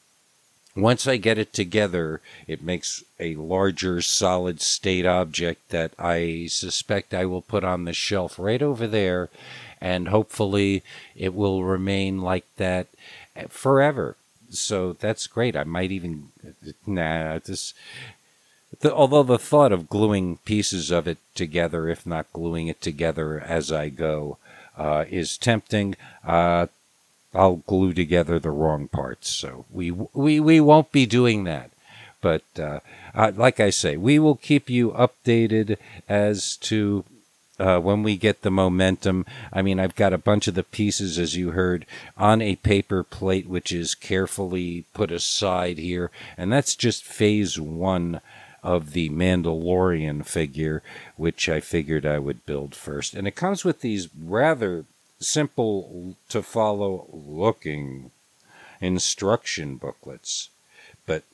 once 0.77 1.09
I 1.09 1.17
get 1.17 1.39
it 1.39 1.53
together, 1.53 2.21
it 2.47 2.63
makes 2.63 3.03
a 3.19 3.35
larger 3.35 4.01
solid 4.01 4.61
state 4.61 5.07
object 5.07 5.71
that 5.71 5.91
I 5.99 6.47
suspect 6.49 7.13
I 7.13 7.25
will 7.27 7.43
put 7.43 7.65
on 7.65 7.85
the 7.85 7.93
shelf 7.93 8.39
right 8.39 8.63
over 8.63 8.87
there. 8.87 9.29
And 9.81 10.07
hopefully 10.07 10.85
it 11.17 11.35
will 11.35 11.65
remain 11.65 12.21
like 12.21 12.45
that 12.59 12.87
forever. 13.49 14.15
So 14.51 14.93
that's 14.93 15.27
great. 15.27 15.57
I 15.57 15.65
might 15.65 15.91
even, 15.91 16.29
nah, 16.87 17.41
this 17.41 17.75
the, 18.79 18.95
although 18.95 19.25
the 19.25 19.39
thought 19.39 19.73
of 19.73 19.89
gluing 19.89 20.39
pieces 20.39 20.91
of 20.91 21.09
it 21.09 21.19
together, 21.35 21.89
if 21.89 22.07
not 22.07 22.33
gluing 22.33 22.69
it 22.69 22.81
together 22.81 23.41
as 23.41 23.73
I 23.73 23.89
go, 23.89 24.39
uh, 24.77 25.05
is 25.11 25.37
tempting. 25.37 25.97
Uh, 26.25 26.69
I'll 27.35 27.57
glue 27.57 27.93
together 27.93 28.39
the 28.39 28.51
wrong 28.51 28.89
parts, 28.89 29.29
so 29.31 29.65
we 29.71 29.91
we 29.91 30.41
we 30.41 30.61
won't 30.61 30.93
be 30.93 31.07
doing 31.07 31.45
that. 31.45 31.71
But 32.21 32.43
uh, 32.59 32.81
uh 33.15 33.33
like 33.35 33.61
I 33.61 33.71
say, 33.71 33.97
we 33.97 34.19
will 34.19 34.37
keep 34.37 34.71
you 34.71 34.91
updated 34.93 35.77
as 36.09 36.57
to 36.59 37.05
uh, 37.59 37.79
when 37.79 38.03
we 38.03 38.17
get 38.17 38.43
the 38.43 38.51
momentum. 38.51 39.27
I 39.53 39.63
mean, 39.63 39.79
I've 39.79 39.95
got 39.95 40.13
a 40.13 40.19
bunch 40.19 40.49
of 40.49 40.55
the 40.55 40.65
pieces, 40.65 41.19
as 41.19 41.37
you 41.37 41.51
heard, 41.51 41.87
on 42.17 42.41
a 42.41 42.57
paper 42.57 43.05
plate, 43.05 43.47
which 43.47 43.71
is 43.71 43.95
carefully 43.95 44.85
put 44.95 45.13
aside 45.13 45.79
here, 45.79 46.11
and 46.39 46.51
that's 46.53 46.75
just 46.75 47.05
phase 47.05 47.61
one 47.61 48.21
of 48.63 48.93
the 48.93 49.09
Mandalorian 49.11 50.25
figure, 50.27 50.83
which 51.17 51.49
I 51.49 51.61
figured 51.61 52.05
I 52.05 52.19
would 52.19 52.47
build 52.47 52.75
first. 52.75 53.15
And 53.15 53.27
it 53.27 53.37
comes 53.37 53.65
with 53.65 53.81
these 53.81 54.09
rather 54.19 54.85
simple 55.19 56.17
to 56.29 56.43
follow 56.43 57.07
looking 57.13 58.11
instruction 58.81 59.77
booklets. 59.77 60.49
But 61.07 61.25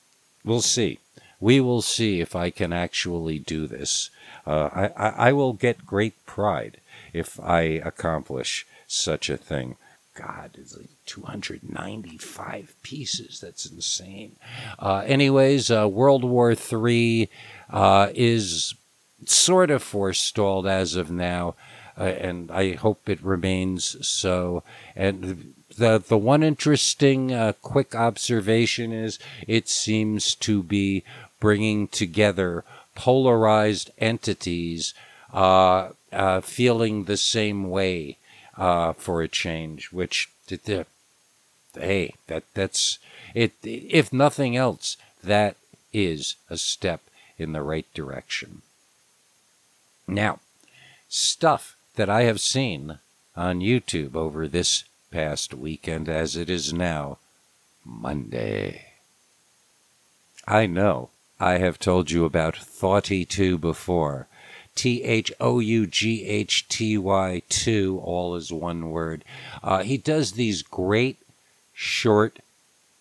we'll 0.45 0.61
see. 0.61 0.99
We 1.41 1.61
will 1.61 1.83
see 1.83 2.21
if 2.21 2.35
I 2.35 2.51
can 2.51 2.73
actually 2.73 3.39
do 3.39 3.67
this. 3.67 4.11
Uh, 4.47 4.71
I, 4.73 4.87
I, 4.97 5.09
I 5.29 5.33
will 5.33 5.53
get 5.53 5.87
great 5.87 6.25
pride 6.27 6.79
if 7.13 7.39
I 7.41 7.61
accomplish 7.61 8.67
such 8.87 9.29
a 9.29 9.37
thing. 9.37 9.77
God, 10.17 10.53
it's 10.55 10.77
like 10.77 10.89
295 11.05 12.75
pieces. 12.83 13.41
That's 13.41 13.67
insane. 13.67 14.37
Uh, 14.79 15.05
anyways, 15.07 15.71
uh, 15.71 15.89
World 15.89 16.25
War 16.25 16.53
III 16.53 17.29
uh, 17.71 18.09
is 18.15 18.75
sort 19.27 19.71
of 19.71 19.83
forestalled 19.83 20.67
as 20.67 20.97
of 20.97 21.11
now, 21.11 21.55
uh, 21.99 22.05
and 22.05 22.51
I 22.51 22.75
hope 22.75 23.09
it 23.09 23.23
remains 23.23 24.07
so. 24.07 24.63
And 24.97 25.55
the 25.77 26.03
the 26.07 26.19
one 26.19 26.43
interesting 26.43 27.33
uh, 27.33 27.53
quick 27.61 27.95
observation 27.95 28.93
is 28.93 29.19
it 29.47 29.69
seems 29.69 30.35
to 30.37 30.63
be 30.63 31.05
bringing 31.41 31.89
together 31.89 32.65
polarized 32.95 33.91
entities 33.99 34.95
uh, 35.33 35.91
feeling 36.41 37.05
the 37.05 37.19
same 37.19 37.69
way 37.69 38.17
uh, 38.57 38.93
for 38.95 39.23
a 39.23 39.29
change, 39.29 39.93
which 39.93 40.29
hey, 41.75 42.15
that 42.27 42.45
that's 42.55 42.99
it. 43.35 43.53
If 43.63 44.13
nothing 44.13 44.57
else, 44.57 44.97
that 45.23 45.57
is 45.93 46.37
a 46.49 46.57
step 46.57 47.03
in 47.39 47.53
the 47.53 47.63
right 47.63 47.87
direction. 47.95 48.63
Now, 50.09 50.41
stuff 51.09 51.77
that 51.97 52.09
I 52.09 52.23
have 52.23 52.41
seen 52.41 52.99
on 53.37 53.61
YouTube 53.61 54.15
over 54.15 54.47
this 54.47 54.85
past 55.11 55.55
weekend, 55.55 56.09
as 56.09 56.37
it 56.37 56.49
is 56.49 56.73
now 56.73 57.19
Monday. 57.85 58.87
I 60.47 60.67
know 60.67 61.11
I 61.39 61.59
have 61.59 61.79
told 61.79 62.11
you 62.11 62.25
about 62.25 62.57
Thoughty 62.57 63.25
2 63.25 63.59
before, 63.59 64.27
T 64.77 65.03
H 65.03 65.33
O 65.41 65.59
U 65.59 65.87
G 65.87 66.25
H 66.25 66.69
T 66.69 66.97
Y 66.97 67.43
2, 67.49 68.01
all 68.05 68.37
is 68.37 68.53
one 68.53 68.91
word. 68.91 69.25
Uh, 69.63 69.83
he 69.83 69.97
does 69.97 70.33
these 70.33 70.63
great 70.63 71.19
short 71.73 72.39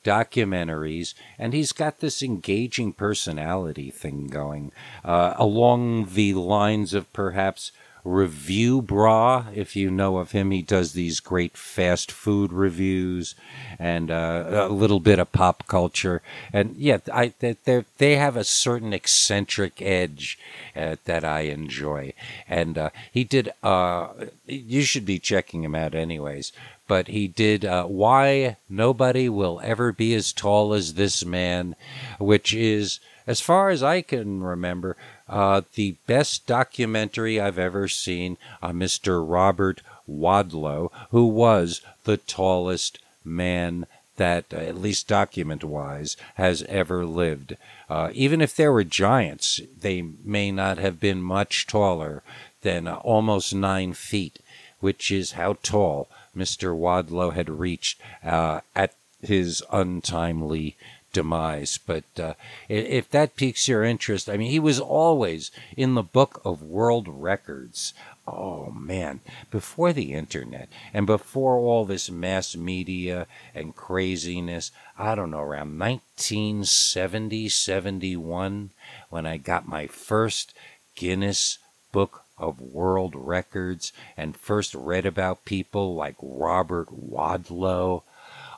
documentaries, 0.04 1.14
and 1.38 1.54
he's 1.54 1.72
got 1.72 2.00
this 2.00 2.24
engaging 2.24 2.94
personality 2.94 3.92
thing 3.92 4.28
going 4.28 4.72
uh, 5.04 5.34
along 5.38 6.10
the 6.14 6.34
lines 6.34 6.94
of 6.94 7.12
perhaps 7.12 7.72
Reviewbrah, 8.06 9.48
if 9.56 9.76
you 9.76 9.90
know 9.90 10.18
of 10.18 10.32
him. 10.32 10.52
He 10.52 10.62
does 10.62 10.94
these 10.94 11.20
great 11.20 11.58
fast 11.58 12.12
food 12.12 12.54
reviews 12.54 13.34
and 13.80 14.12
uh, 14.12 14.68
a 14.70 14.70
little 14.70 15.00
bit 15.00 15.18
of 15.18 15.32
pop 15.32 15.66
culture. 15.68 16.22
And 16.54 16.76
yeah, 16.78 17.00
I 17.12 17.34
they 17.40 17.56
they 17.98 18.16
have 18.18 18.38
a 18.38 18.44
certain 18.44 18.94
eccentric 18.94 19.82
edge 19.82 20.38
uh, 20.76 20.98
that 21.06 21.26
I 21.26 21.42
enjoy. 21.42 22.14
And 22.48 22.78
uh, 22.78 22.90
he 23.12 23.24
did. 23.24 23.52
Uh, 23.64 24.10
you 24.46 24.84
should 24.84 25.06
be 25.06 25.18
checking 25.18 25.64
him 25.64 25.74
out, 25.74 25.96
anyways. 25.96 26.52
But 26.88 27.08
he 27.08 27.28
did 27.28 27.66
uh, 27.66 27.86
"Why 27.86 28.58
Nobody 28.70 29.28
Will 29.30 29.60
Ever 29.64 29.92
Be 29.92 30.14
as 30.14 30.32
Tall 30.32 30.76
as 30.76 30.94
This 30.94 31.26
Man," 31.26 31.76
which 32.20 32.54
is, 32.54 33.00
as 33.26 33.42
far 33.42 33.70
as 33.70 33.82
I 33.82 34.04
can 34.04 34.44
remember, 34.44 34.96
uh, 35.28 35.62
the 35.74 35.96
best 36.08 36.46
documentary 36.46 37.40
I've 37.40 37.60
ever 37.60 37.88
seen 37.88 38.38
on 38.62 38.76
Mr. 38.76 39.24
Robert 39.28 39.82
Wadlow, 40.08 40.92
who 41.12 41.26
was 41.26 41.82
the 42.04 42.18
tallest 42.18 43.00
man 43.24 43.88
that, 44.18 44.46
uh, 44.54 44.58
at 44.58 44.78
least 44.78 45.08
document 45.08 45.64
wise, 45.64 46.16
has 46.36 46.64
ever 46.64 47.06
lived. 47.06 47.58
Uh, 47.90 48.10
even 48.14 48.42
if 48.42 48.56
there 48.56 48.72
were 48.72 48.84
giants, 48.84 49.60
they 49.80 50.02
may 50.02 50.52
not 50.52 50.78
have 50.78 51.00
been 51.00 51.22
much 51.22 51.68
taller 51.68 52.24
than 52.62 52.88
uh, 52.88 52.96
almost 52.98 53.54
nine 53.54 53.94
feet, 53.94 54.40
which 54.80 55.12
is 55.12 55.34
how 55.34 55.58
tall 55.64 56.08
Mr. 56.36 56.76
Wadlow 56.76 57.34
had 57.34 57.50
reached 57.50 58.00
uh, 58.24 58.62
at 58.76 58.94
his 59.22 59.64
untimely 59.72 60.76
demise. 61.16 61.80
But 61.80 62.04
uh, 62.20 62.34
if 62.68 63.10
that 63.12 63.38
piques 63.38 63.70
your 63.70 63.86
interest, 63.86 64.30
I 64.30 64.36
mean, 64.36 64.52
he 64.52 64.60
was 64.60 64.80
always 64.80 65.50
in 65.78 65.96
the 65.96 66.04
book 66.04 66.42
of 66.44 66.62
world 66.62 67.08
records. 67.08 67.94
Oh 68.28 68.72
man, 68.72 69.22
before 69.50 69.94
the 69.94 70.14
internet 70.14 70.68
and 70.94 71.06
before 71.06 71.58
all 71.58 71.86
this 71.86 72.10
mass 72.12 72.56
media 72.56 73.28
and 73.54 73.76
craziness, 73.76 74.72
I 74.98 75.16
don't 75.16 75.32
know, 75.32 75.40
around 75.40 75.80
1970, 75.80 77.48
71, 77.48 78.72
when 79.10 79.26
I 79.26 79.38
got 79.38 79.68
my 79.68 79.88
first 79.88 80.54
Guinness 80.96 81.60
Book 81.92 82.24
of 82.38 82.60
World 82.60 83.14
Records 83.16 83.94
and 84.18 84.36
first 84.36 84.74
read 84.74 85.06
about 85.06 85.46
people 85.46 85.96
like 85.96 86.16
Robert 86.20 86.90
Wadlow 86.90 88.04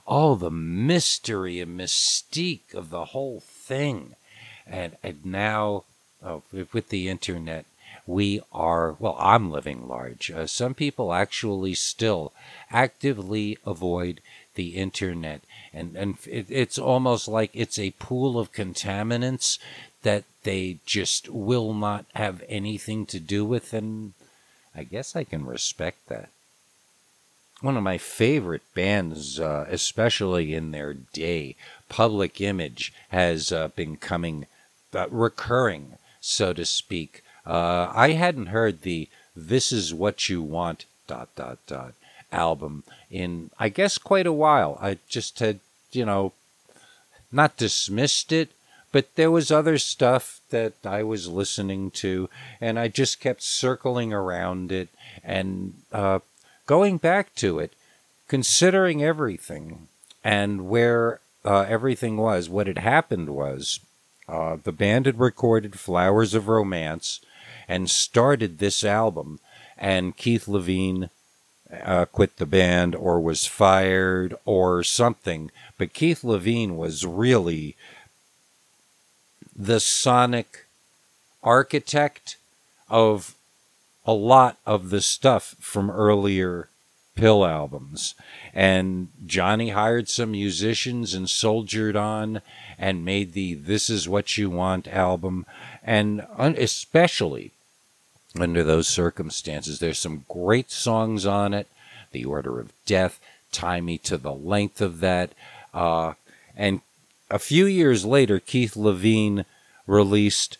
oh, 0.08 0.36
the 0.36 0.52
mystery 0.52 1.60
and 1.60 1.80
mystique 1.80 2.74
of 2.74 2.90
the 2.90 3.06
whole 3.06 3.42
thing. 3.42 4.16
And, 4.66 4.96
and 5.04 5.26
now, 5.26 5.84
oh, 6.24 6.44
with 6.52 6.90
the 6.90 7.10
internet, 7.10 7.66
we 8.06 8.42
are, 8.54 8.96
well, 9.00 9.18
I'm 9.20 9.52
living 9.52 9.88
large. 9.88 10.32
Uh, 10.32 10.48
some 10.48 10.74
people 10.74 11.14
actually 11.14 11.74
still 11.74 12.32
actively 12.72 13.58
avoid 13.66 14.22
the 14.56 14.70
internet. 14.76 15.42
And, 15.74 15.96
and 15.96 16.18
it, 16.26 16.48
it's 16.50 16.80
almost 16.80 17.28
like 17.28 17.52
it's 17.54 17.78
a 17.78 17.92
pool 17.92 18.40
of 18.40 18.54
contaminants 18.54 19.60
that 20.04 20.24
they 20.44 20.80
just 20.86 21.30
will 21.30 21.74
not 21.74 22.06
have 22.16 22.44
anything 22.48 23.06
to 23.08 23.20
do 23.20 23.44
with. 23.44 23.74
And 23.74 24.14
I 24.74 24.84
guess 24.84 25.16
I 25.16 25.26
can 25.26 25.46
respect 25.46 26.08
that 26.08 26.30
one 27.62 27.78
of 27.78 27.84
my 27.84 27.98
favorite 27.98 28.62
bands, 28.76 29.40
uh, 29.40 29.66
especially 29.70 30.54
in 30.54 30.72
their 30.72 30.94
day. 30.94 31.56
Public 31.90 32.40
Image 32.42 32.94
has 33.10 33.52
uh, 33.52 33.70
been 33.70 33.98
coming, 33.98 34.46
uh, 34.94 35.08
recurring, 35.10 35.98
so 36.22 36.54
to 36.54 36.66
speak. 36.66 37.24
Uh, 37.46 37.92
I 37.96 38.12
hadn't 38.12 38.48
heard 38.48 38.82
the 38.82 39.08
"This 39.36 39.72
Is 39.72 39.94
What 39.94 40.30
You 40.30 40.42
Want" 40.42 40.86
dot 41.08 41.30
dot 41.36 41.60
dot 41.66 41.94
album 42.32 42.84
in, 43.10 43.50
I 43.58 43.70
guess, 43.70 43.98
quite 43.98 44.28
a 44.28 44.34
while. 44.34 44.78
I 44.82 44.98
just 45.08 45.40
had, 45.40 45.60
you 45.92 46.06
know, 46.06 46.34
not 47.32 47.58
dismissed 47.58 48.32
it, 48.32 48.52
but 48.92 49.16
there 49.16 49.32
was 49.32 49.52
other 49.52 49.78
stuff 49.78 50.42
that 50.50 50.74
I 50.84 51.04
was 51.04 51.28
listening 51.28 51.92
to, 51.92 52.30
and 52.60 52.78
I 52.78 52.88
just 52.88 53.20
kept 53.20 53.42
circling 53.42 54.14
around 54.14 54.72
it 54.72 54.90
and 55.24 55.74
uh, 55.92 56.20
going 56.68 56.98
back 56.98 57.34
to 57.36 57.58
it, 57.58 57.74
considering 58.28 59.04
everything 59.04 59.88
and 60.24 60.70
where 60.70 61.20
uh, 61.44 61.66
everything 61.68 62.18
was, 62.18 62.50
what 62.50 62.68
had 62.68 62.78
happened 62.78 63.30
was 63.30 63.80
uh, 64.28 64.58
the 64.62 64.72
band 64.72 65.06
had 65.06 65.20
recorded 65.20 65.80
Flowers 65.80 66.34
of 66.34 66.48
Romance 66.48 67.22
and 67.68 67.90
started 67.90 68.60
this 68.60 68.84
album, 68.84 69.40
and 69.78 70.18
Keith 70.18 70.46
Levene 70.46 71.10
uh, 71.84 72.06
quit 72.06 72.38
the 72.38 72.46
band 72.46 72.96
or 72.96 73.20
was 73.20 73.46
fired 73.46 74.36
or 74.46 74.84
something. 74.84 75.52
But 75.78 75.94
Keith 75.94 76.22
Levene 76.22 76.76
was 76.76 77.06
really 77.06 77.76
the 79.56 79.80
sonic 79.80 80.66
architect 81.42 82.38
of 82.90 83.37
a 84.08 84.14
lot 84.14 84.58
of 84.66 84.90
the 84.90 85.02
stuff 85.02 85.56
from 85.60 85.92
earlier 85.92 86.70
PiL 87.16 87.46
albums. 87.46 88.16
And 88.54 89.10
Johnny 89.26 89.70
hired 89.70 90.08
some 90.08 90.32
musicians 90.32 91.14
and 91.14 91.30
soldiered 91.30 91.98
on 91.98 92.42
and 92.80 93.04
made 93.04 93.34
the 93.34 93.56
This 93.56 93.90
Is 93.90 94.08
What 94.08 94.38
You 94.38 94.50
Want 94.50 94.88
album. 94.88 95.46
And 95.84 96.26
especially 96.40 97.52
under 98.40 98.64
those 98.64 98.88
circumstances, 98.88 99.80
there's 99.80 100.00
some 100.00 100.26
great 100.30 100.72
songs 100.72 101.26
on 101.26 101.54
it 101.54 101.68
The 102.12 102.24
Order 102.24 102.60
of 102.60 102.72
Death, 102.86 103.20
Tie 103.52 103.82
Me 103.82 103.98
to 104.00 104.18
the 104.18 104.34
Length 104.34 104.80
of 104.80 105.02
That. 105.02 105.32
Uh, 105.74 106.14
and 106.56 106.82
a 107.30 107.40
few 107.40 107.66
years 107.66 108.06
later, 108.06 108.40
Keith 108.40 108.76
Levene 108.76 109.44
released 109.86 110.58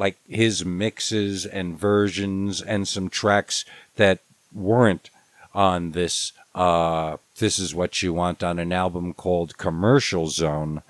like 0.00 0.16
his 0.26 0.64
mixes 0.64 1.44
and 1.44 1.78
versions 1.78 2.62
and 2.62 2.88
some 2.88 3.10
tracks 3.10 3.66
that 3.96 4.20
weren't 4.50 5.10
on 5.54 5.92
this 5.92 6.32
uh, 6.54 7.18
this 7.38 7.58
is 7.58 7.74
what 7.74 8.02
you 8.02 8.12
want 8.12 8.42
on 8.42 8.58
an 8.58 8.72
album 8.72 9.12
called 9.12 9.58
commercial 9.58 10.26
zone 10.28 10.82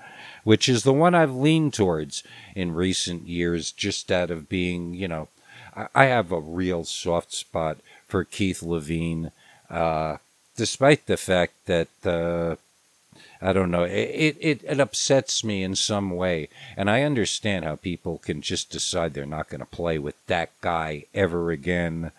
which 0.45 0.69
is 0.69 0.83
the 0.83 0.93
one 0.93 1.13
i've 1.13 1.35
leaned 1.35 1.73
towards 1.73 2.23
in 2.55 2.73
recent 2.73 3.27
years 3.27 3.73
just 3.73 4.11
out 4.11 4.31
of 4.31 4.47
being 4.47 4.93
you 4.93 5.09
know 5.09 5.27
i, 5.93 6.05
have 6.05 6.31
a 6.31 6.39
real 6.39 6.85
soft 6.85 7.33
spot 7.33 7.77
for 8.07 8.23
keith 8.23 8.61
levene 8.61 9.31
uh, 9.69 10.15
despite 10.55 11.05
the 11.05 11.17
fact 11.17 11.53
that 11.65 11.89
uh, 12.05 12.55
I 13.41 13.53
don't 13.53 13.71
know. 13.71 13.83
It, 13.83 14.37
it, 14.39 14.63
it 14.63 14.79
upsets 14.79 15.43
me 15.43 15.63
in 15.63 15.75
some 15.75 16.11
way. 16.11 16.49
And 16.77 16.89
I 16.89 17.01
understand 17.01 17.65
how 17.65 17.75
people 17.75 18.19
can 18.19 18.41
just 18.41 18.69
decide 18.69 19.13
they're 19.13 19.25
not 19.25 19.49
going 19.49 19.61
to 19.61 19.65
play 19.65 19.97
with 19.97 20.15
that 20.27 20.51
guy 20.61 21.05
ever 21.13 21.49
again. 21.49 22.11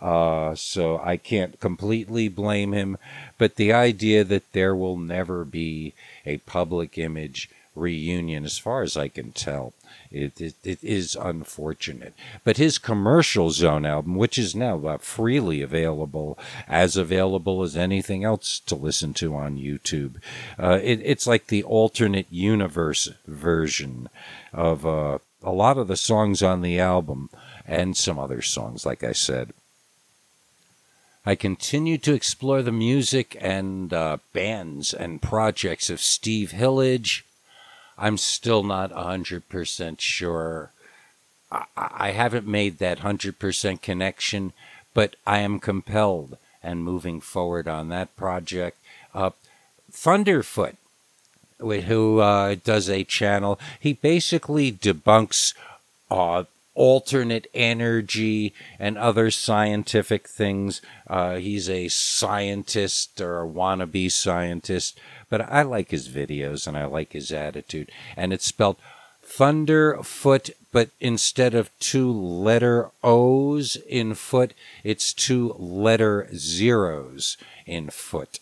Uh, 0.00 0.54
so 0.54 0.98
I 0.98 1.16
can't 1.16 1.58
completely 1.58 2.28
blame 2.28 2.72
him. 2.72 2.98
But 3.38 3.56
the 3.56 3.72
idea 3.72 4.24
that 4.24 4.52
there 4.52 4.76
will 4.76 4.98
never 4.98 5.44
be 5.44 5.94
a 6.26 6.38
public 6.38 6.98
image 6.98 7.48
reunion, 7.78 8.44
as 8.44 8.58
far 8.58 8.82
as 8.82 8.96
I 8.96 9.08
can 9.08 9.32
tell, 9.32 9.72
it, 10.10 10.40
it, 10.40 10.54
it 10.64 10.82
is 10.82 11.16
unfortunate. 11.20 12.14
But 12.44 12.56
his 12.56 12.78
Commercial 12.78 13.50
Zone 13.50 13.86
album, 13.86 14.16
which 14.16 14.38
is 14.38 14.54
now 14.54 14.84
uh, 14.86 14.98
freely 14.98 15.62
available, 15.62 16.38
as 16.66 16.96
available 16.96 17.62
as 17.62 17.76
anything 17.76 18.24
else 18.24 18.60
to 18.60 18.74
listen 18.74 19.14
to 19.14 19.34
on 19.34 19.58
YouTube, 19.58 20.16
uh, 20.58 20.80
it, 20.82 21.00
it's 21.04 21.26
like 21.26 21.46
the 21.46 21.62
alternate 21.64 22.26
universe 22.30 23.10
version 23.26 24.08
of 24.52 24.86
uh, 24.86 25.18
a 25.42 25.52
lot 25.52 25.78
of 25.78 25.88
the 25.88 25.96
songs 25.96 26.42
on 26.42 26.62
the 26.62 26.80
album 26.80 27.30
and 27.66 27.96
some 27.96 28.18
other 28.18 28.42
songs, 28.42 28.86
like 28.86 29.04
I 29.04 29.12
said. 29.12 29.52
I 31.26 31.34
continue 31.34 31.98
to 31.98 32.14
explore 32.14 32.62
the 32.62 32.72
music 32.72 33.36
and 33.38 33.92
uh, 33.92 34.16
bands 34.32 34.94
and 34.94 35.20
projects 35.20 35.90
of 35.90 36.00
Steve 36.00 36.52
Hillage, 36.52 37.26
I'm 37.98 38.16
still 38.16 38.62
not 38.62 38.92
100% 38.92 40.00
sure. 40.00 40.70
I, 41.50 41.64
I 41.76 42.10
haven't 42.12 42.46
made 42.46 42.78
that 42.78 43.00
100% 43.00 43.82
connection, 43.82 44.52
but 44.94 45.16
I 45.26 45.40
am 45.40 45.58
compelled 45.58 46.38
and 46.62 46.84
moving 46.84 47.20
forward 47.20 47.68
on 47.68 47.88
that 47.88 48.16
project. 48.16 48.78
Uh, 49.14 49.30
Thunderfoot, 49.92 50.76
who 51.58 52.20
uh, 52.20 52.56
does 52.62 52.88
a 52.88 53.04
channel, 53.04 53.58
he 53.80 53.92
basically 53.94 54.70
debunks 54.70 55.54
uh, 56.10 56.44
alternate 56.74 57.48
energy 57.52 58.54
and 58.78 58.96
other 58.96 59.30
scientific 59.30 60.28
things. 60.28 60.80
Uh, 61.08 61.36
he's 61.36 61.68
a 61.68 61.88
scientist 61.88 63.20
or 63.20 63.42
a 63.42 63.46
wannabe 63.48 64.10
scientist 64.12 64.98
but 65.28 65.40
I 65.40 65.62
like 65.62 65.90
his 65.90 66.08
videos 66.08 66.66
and 66.66 66.76
I 66.76 66.84
like 66.84 67.12
his 67.12 67.30
attitude. 67.30 67.90
And 68.16 68.32
it's 68.32 68.46
spelled 68.46 68.76
Thunderfoot, 69.24 70.50
but 70.72 70.90
instead 71.00 71.54
of 71.54 71.70
two 71.78 72.10
letter 72.10 72.90
O's 73.04 73.76
in 73.88 74.14
foot, 74.14 74.54
it's 74.82 75.12
two 75.12 75.54
letter 75.58 76.28
zeros 76.34 77.36
in 77.66 77.90
foot. 77.90 78.40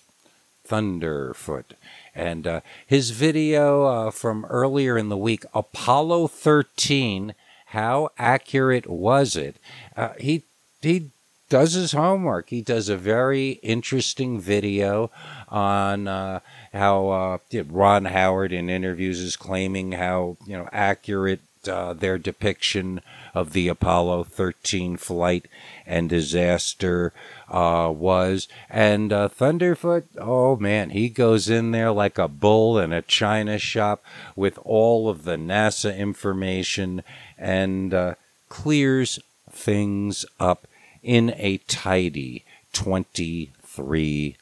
Thunderfoot. 0.67 1.75
And 2.15 2.47
uh, 2.47 2.61
his 2.87 3.11
video 3.11 3.85
uh, 3.85 4.11
from 4.11 4.45
earlier 4.47 4.97
in 4.97 5.09
the 5.09 5.17
week, 5.17 5.45
Apollo 5.53 6.29
13, 6.29 7.35
how 7.67 8.11
accurate 8.19 8.89
was 8.89 9.37
it? 9.37 9.57
Uh, 9.97 10.11
he 10.19 10.45
he 10.81 11.11
does 11.49 11.75
his 11.75 11.93
homework. 11.93 12.51
He 12.51 12.61
does 12.61 12.89
a 12.89 12.97
very 12.97 13.53
interesting 13.63 14.41
video 14.41 15.11
on 15.49 16.09
uh, 16.09 16.41
how 16.73 17.09
uh, 17.09 17.39
Ron 17.69 18.07
Howard 18.07 18.53
in 18.53 18.69
interviews 18.69 19.21
is 19.21 19.37
claiming 19.37 19.93
how 19.93 20.37
you 20.47 20.57
know 20.57 20.69
accurate 20.73 21.41
uh, 21.69 21.93
their 21.93 22.19
depiction 22.19 23.01
of 23.35 23.53
the 23.53 23.69
Apollo 23.69 24.25
13 24.25 24.97
flight 24.97 25.47
and 25.87 26.09
disaster 26.09 27.13
uh, 27.49 27.93
was. 27.95 28.49
And 28.71 29.13
uh, 29.13 29.29
Thunderfoot, 29.29 30.05
oh 30.19 30.57
man, 30.57 30.91
he 30.91 31.09
goes 31.09 31.49
in 31.49 31.71
there 31.73 31.93
like 31.93 32.19
a 32.19 32.29
bull 32.29 32.79
in 32.79 32.93
a 32.93 33.03
china 33.03 33.59
shop 33.59 34.03
with 34.35 34.59
all 34.65 35.09
of 35.09 35.25
the 35.25 35.37
NASA 35.37 35.97
information 35.97 37.03
and 37.39 37.93
uh, 37.93 38.15
clears 38.49 39.19
things 39.51 40.25
up 40.39 40.67
in 41.07 41.33
a 41.37 41.59
tidy 41.69 42.45
23 42.73 44.37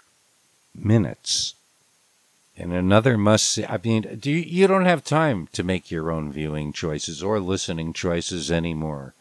minutes. 0.74 1.54
And 2.56 2.72
another 2.72 3.18
must 3.18 3.46
see. 3.46 3.66
I 3.66 3.78
mean, 3.84 4.18
do 4.18 4.30
you, 4.30 4.38
you 4.38 4.66
don't 4.66 4.86
have 4.86 5.04
time 5.04 5.48
to 5.52 5.62
make 5.62 5.90
your 5.90 6.10
own 6.10 6.32
viewing 6.32 6.72
choices 6.72 7.22
or 7.22 7.38
listening 7.38 7.92
choices 7.92 8.50
anymore. 8.50 9.12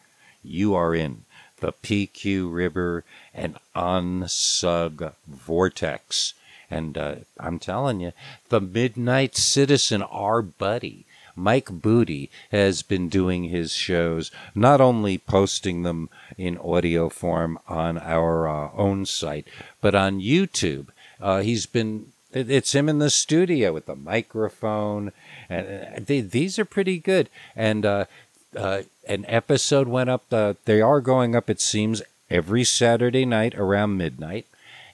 You 0.42 0.74
are 0.74 0.94
in 0.94 1.24
the 1.60 1.72
PQ 1.72 2.52
Ribber 2.52 3.04
and 3.34 3.58
Unsug 3.76 5.12
Vortex. 5.28 6.32
And 6.70 6.96
uh, 6.96 7.16
I'm 7.38 7.58
telling 7.58 8.00
you, 8.00 8.12
the 8.48 8.60
Midnight 8.60 9.36
Citizen, 9.36 10.00
our 10.02 10.40
buddy, 10.40 11.04
Mike 11.36 11.70
Booty 11.70 12.30
has 12.50 12.82
been 12.82 13.08
doing 13.08 13.44
his 13.44 13.72
shows, 13.72 14.30
not 14.54 14.80
only 14.80 15.18
posting 15.18 15.82
them 15.82 16.08
in 16.36 16.58
audio 16.58 17.08
form 17.08 17.58
on 17.68 17.98
our 17.98 18.48
uh, 18.48 18.70
own 18.74 19.06
site, 19.06 19.46
but 19.80 19.94
on 19.94 20.20
YouTube. 20.20 20.88
Uh, 21.20 21.40
he's 21.40 21.66
been 21.66 22.12
it's 22.34 22.74
him 22.74 22.88
in 22.88 22.98
the 22.98 23.10
studio 23.10 23.72
with 23.72 23.86
the 23.86 23.94
microphone, 23.94 25.12
and 25.48 25.66
uh, 25.66 26.00
they, 26.04 26.20
these 26.20 26.58
are 26.58 26.64
pretty 26.64 26.98
good. 26.98 27.28
And 27.54 27.86
uh, 27.86 28.06
uh, 28.56 28.82
an 29.08 29.24
episode 29.28 29.88
went 29.88 30.10
up. 30.10 30.24
Uh, 30.32 30.54
they 30.64 30.80
are 30.80 31.00
going 31.00 31.36
up. 31.36 31.48
It 31.48 31.60
seems 31.60 32.02
every 32.30 32.64
Saturday 32.64 33.24
night 33.24 33.54
around 33.54 33.96
midnight, 33.96 34.46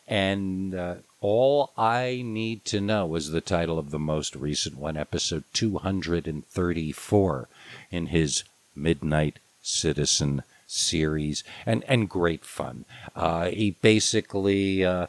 and 0.07 0.74
uh, 0.74 0.95
all 1.21 1.73
I 1.77 2.23
Need 2.25 2.64
to 2.66 2.81
Know 2.81 3.07
was 3.07 3.31
the 3.31 3.41
title 3.41 3.79
of 3.79 3.91
the 3.91 3.99
most 3.99 4.35
recent 4.35 4.77
one, 4.77 4.97
episode 4.97 5.45
234 5.53 7.49
in 7.91 8.07
his 8.07 8.45
Midnight 8.75 9.39
Citizen 9.62 10.43
series, 10.66 11.45
and, 11.66 11.85
and 11.87 12.09
great 12.09 12.45
fun. 12.45 12.85
Uh, 13.14 13.47
he 13.47 13.73
basically. 13.83 14.85
Uh, 14.85 15.07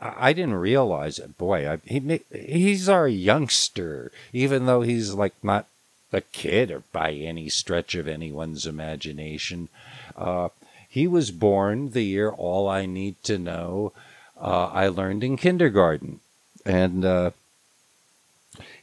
I 0.00 0.32
didn't 0.32 0.54
realize 0.54 1.18
it. 1.18 1.36
Boy, 1.38 1.68
I, 1.68 1.78
he 1.84 2.20
he's 2.30 2.88
our 2.88 3.08
youngster, 3.08 4.12
even 4.32 4.66
though 4.66 4.82
he's 4.82 5.14
like 5.14 5.34
not 5.42 5.66
a 6.12 6.20
kid 6.20 6.70
or 6.70 6.84
by 6.92 7.12
any 7.12 7.48
stretch 7.48 7.94
of 7.96 8.06
anyone's 8.06 8.64
imagination. 8.64 9.68
Uh, 10.16 10.50
he 10.88 11.06
was 11.06 11.30
born 11.30 11.90
the 11.90 12.02
year 12.02 12.30
All 12.30 12.68
I 12.68 12.86
Need 12.86 13.22
to 13.24 13.38
Know 13.38 13.92
uh, 14.40 14.70
I 14.72 14.88
learned 14.88 15.24
in 15.24 15.36
kindergarten. 15.36 16.20
And 16.64 17.04
uh, 17.04 17.30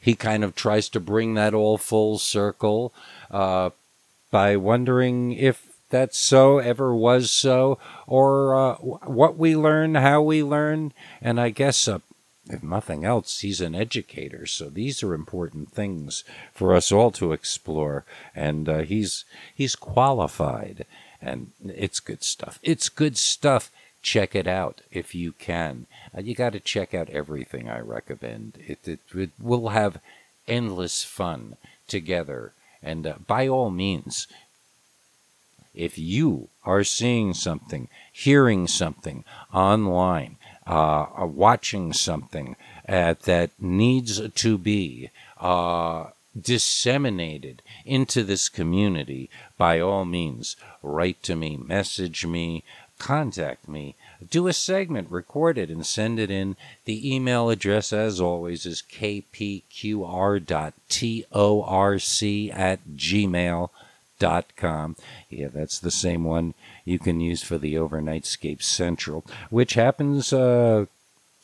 he 0.00 0.14
kind 0.14 0.44
of 0.44 0.54
tries 0.54 0.88
to 0.90 1.00
bring 1.00 1.34
that 1.34 1.54
all 1.54 1.78
full 1.78 2.18
circle 2.18 2.92
uh, 3.30 3.70
by 4.30 4.56
wondering 4.56 5.32
if 5.32 5.66
that 5.90 6.14
so 6.14 6.58
ever 6.58 6.94
was 6.94 7.30
so, 7.30 7.78
or 8.06 8.54
uh, 8.54 8.74
what 8.76 9.36
we 9.36 9.56
learn, 9.56 9.94
how 9.94 10.20
we 10.20 10.42
learn. 10.42 10.92
And 11.22 11.40
I 11.40 11.50
guess, 11.50 11.86
uh, 11.86 12.00
if 12.48 12.62
nothing 12.62 13.04
else, 13.04 13.40
he's 13.40 13.60
an 13.60 13.74
educator. 13.74 14.46
So 14.46 14.68
these 14.68 15.02
are 15.02 15.14
important 15.14 15.72
things 15.72 16.24
for 16.52 16.74
us 16.74 16.90
all 16.90 17.10
to 17.12 17.32
explore. 17.32 18.04
And 18.34 18.68
uh, 18.68 18.78
he's 18.78 19.24
he's 19.54 19.76
qualified, 19.76 20.86
and 21.20 21.52
it's 21.64 22.00
good 22.00 22.22
stuff. 22.22 22.58
It's 22.62 22.88
good 22.88 23.16
stuff 23.16 23.70
check 24.06 24.36
it 24.36 24.46
out 24.46 24.82
if 24.92 25.16
you 25.16 25.32
can. 25.32 25.84
Uh, 26.16 26.20
you 26.20 26.32
got 26.32 26.52
to 26.52 26.60
check 26.60 26.94
out 26.94 27.10
everything 27.10 27.68
I 27.68 27.80
recommend. 27.80 28.56
It, 28.64 28.86
it, 28.86 29.00
it 29.12 29.30
will 29.40 29.70
have 29.70 30.00
endless 30.46 31.02
fun 31.02 31.56
together. 31.88 32.52
And 32.80 33.04
uh, 33.04 33.14
by 33.26 33.48
all 33.48 33.68
means, 33.68 34.28
if 35.74 35.98
you 35.98 36.48
are 36.64 36.84
seeing 36.84 37.34
something, 37.34 37.88
hearing 38.12 38.68
something 38.68 39.24
online, 39.52 40.36
uh, 40.68 41.06
uh 41.18 41.26
watching 41.26 41.92
something 41.92 42.54
uh, 42.88 43.14
that 43.24 43.50
needs 43.58 44.20
to 44.30 44.56
be 44.56 45.10
uh, 45.40 46.10
disseminated 46.40 47.60
into 47.84 48.22
this 48.22 48.48
community, 48.48 49.28
by 49.58 49.80
all 49.80 50.04
means, 50.04 50.54
write 50.80 51.22
to 51.24 51.34
me, 51.34 51.56
message 51.56 52.24
me, 52.24 52.62
contact 52.98 53.68
me. 53.68 53.94
Do 54.30 54.48
a 54.48 54.52
segment, 54.52 55.10
record 55.10 55.58
it, 55.58 55.70
and 55.70 55.84
send 55.84 56.18
it 56.18 56.30
in. 56.30 56.56
The 56.84 57.14
email 57.14 57.50
address, 57.50 57.92
as 57.92 58.20
always, 58.20 58.66
is 58.66 58.82
kpqr.torc 58.82 59.62
at 62.54 62.80
gmail.com. 62.96 64.96
Yeah, 65.28 65.48
that's 65.48 65.78
the 65.78 65.90
same 65.90 66.24
one 66.24 66.54
you 66.84 66.98
can 66.98 67.20
use 67.20 67.42
for 67.42 67.58
the 67.58 67.74
Overnightscape 67.74 68.62
Central, 68.62 69.24
which 69.50 69.74
happens 69.74 70.32
uh, 70.32 70.86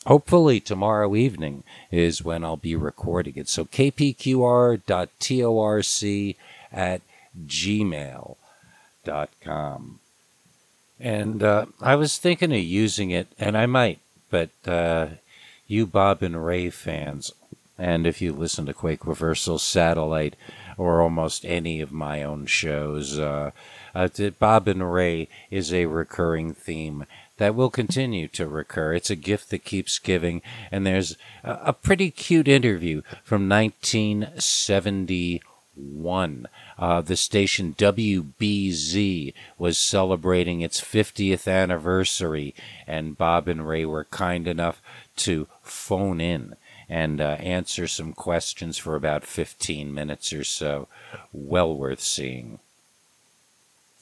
hopefully 0.05 0.59
tomorrow 0.59 1.15
evening 1.15 1.63
is 1.91 2.23
when 2.23 2.43
I'll 2.43 2.57
be 2.57 2.75
recording 2.75 3.33
it. 3.35 3.47
So 3.49 3.65
kpqr.torc 3.65 4.75
at 6.71 7.01
gmail.com. 7.45 8.39
And 11.03 11.43
uh, 11.43 11.67
I 11.81 11.97
was 11.97 12.17
thinking 12.17 12.53
of 12.53 12.59
using 12.59 13.11
it, 13.11 13.27
and 13.37 13.57
I 13.57 13.65
might, 13.65 13.99
but 14.29 14.51
uh, 14.65 15.07
you 15.67 15.85
Bob 15.85 16.23
and 16.23 16.45
Ray 16.45 16.69
fans, 16.69 17.33
and 17.77 18.07
if 18.07 18.21
you 18.21 18.31
listen 18.31 18.65
to 18.67 18.73
Quake 18.73 19.05
Reversal 19.05 19.59
Satellite 19.59 20.37
or 20.77 21.01
almost 21.01 21.43
any 21.43 21.81
of 21.81 21.91
my 21.91 22.23
own 22.23 22.45
shows, 22.45 23.19
uh, 23.19 23.51
uh 23.93 24.07
Bob 24.39 24.69
and 24.69 24.93
Ray 24.93 25.27
is 25.51 25.73
a 25.73 25.87
recurring 25.87 26.53
theme 26.53 27.05
that 27.35 27.53
will 27.53 27.69
continue 27.69 28.29
to 28.29 28.47
recur. 28.47 28.93
It's 28.93 29.09
a 29.09 29.17
gift 29.17 29.49
that 29.49 29.65
keeps 29.65 29.99
giving, 29.99 30.41
and 30.71 30.87
there's 30.87 31.17
a, 31.43 31.59
a 31.65 31.73
pretty 31.73 32.11
cute 32.11 32.47
interview 32.47 33.01
from 33.25 33.49
1971 33.49 35.52
uh, 35.75 37.01
the 37.01 37.15
station 37.15 37.75
WBZ 37.77 39.33
was 39.57 39.77
celebrating 39.77 40.61
its 40.61 40.79
50th 40.81 41.51
anniversary, 41.51 42.53
and 42.85 43.17
Bob 43.17 43.47
and 43.47 43.67
Ray 43.67 43.85
were 43.85 44.05
kind 44.05 44.47
enough 44.47 44.81
to 45.17 45.47
phone 45.61 46.21
in 46.21 46.55
and 46.89 47.21
uh, 47.21 47.37
answer 47.39 47.87
some 47.87 48.13
questions 48.13 48.77
for 48.77 48.95
about 48.95 49.23
15 49.23 49.93
minutes 49.93 50.31
or 50.33 50.43
so. 50.43 50.87
Well 51.31 51.75
worth 51.75 52.01
seeing. 52.01 52.59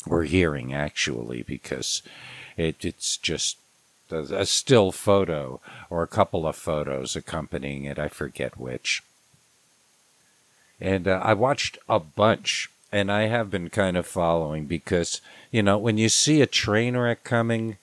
Or 0.08 0.24
hearing, 0.24 0.74
actually, 0.74 1.44
because 1.44 2.02
it, 2.58 2.84
it's 2.84 3.18
just 3.18 3.58
a, 4.10 4.18
a 4.18 4.46
still 4.46 4.92
photo 4.92 5.62
or 5.90 6.04
a 6.04 6.08
couple 6.08 6.48
of 6.48 6.56
photos 6.56 7.16
accompanying 7.16 7.86
it. 7.86 8.00
I 8.00 8.08
forget 8.08 8.60
which. 8.60 9.04
And 10.82 11.08
uh, 11.08 11.22
I 11.24 11.34
watched 11.34 11.78
a 11.88 12.00
bunch, 12.00 12.70
and 12.92 13.12
I 13.12 13.28
have 13.28 13.52
been 13.52 13.70
kind 13.70 13.96
of 13.96 14.08
following 14.08 14.66
because, 14.66 15.22
you 15.52 15.62
know, 15.62 15.78
when 15.78 15.98
you 15.98 16.10
see 16.10 16.42
a 16.42 16.48
train 16.48 16.98
wreck 16.98 17.24
coming, 17.24 17.78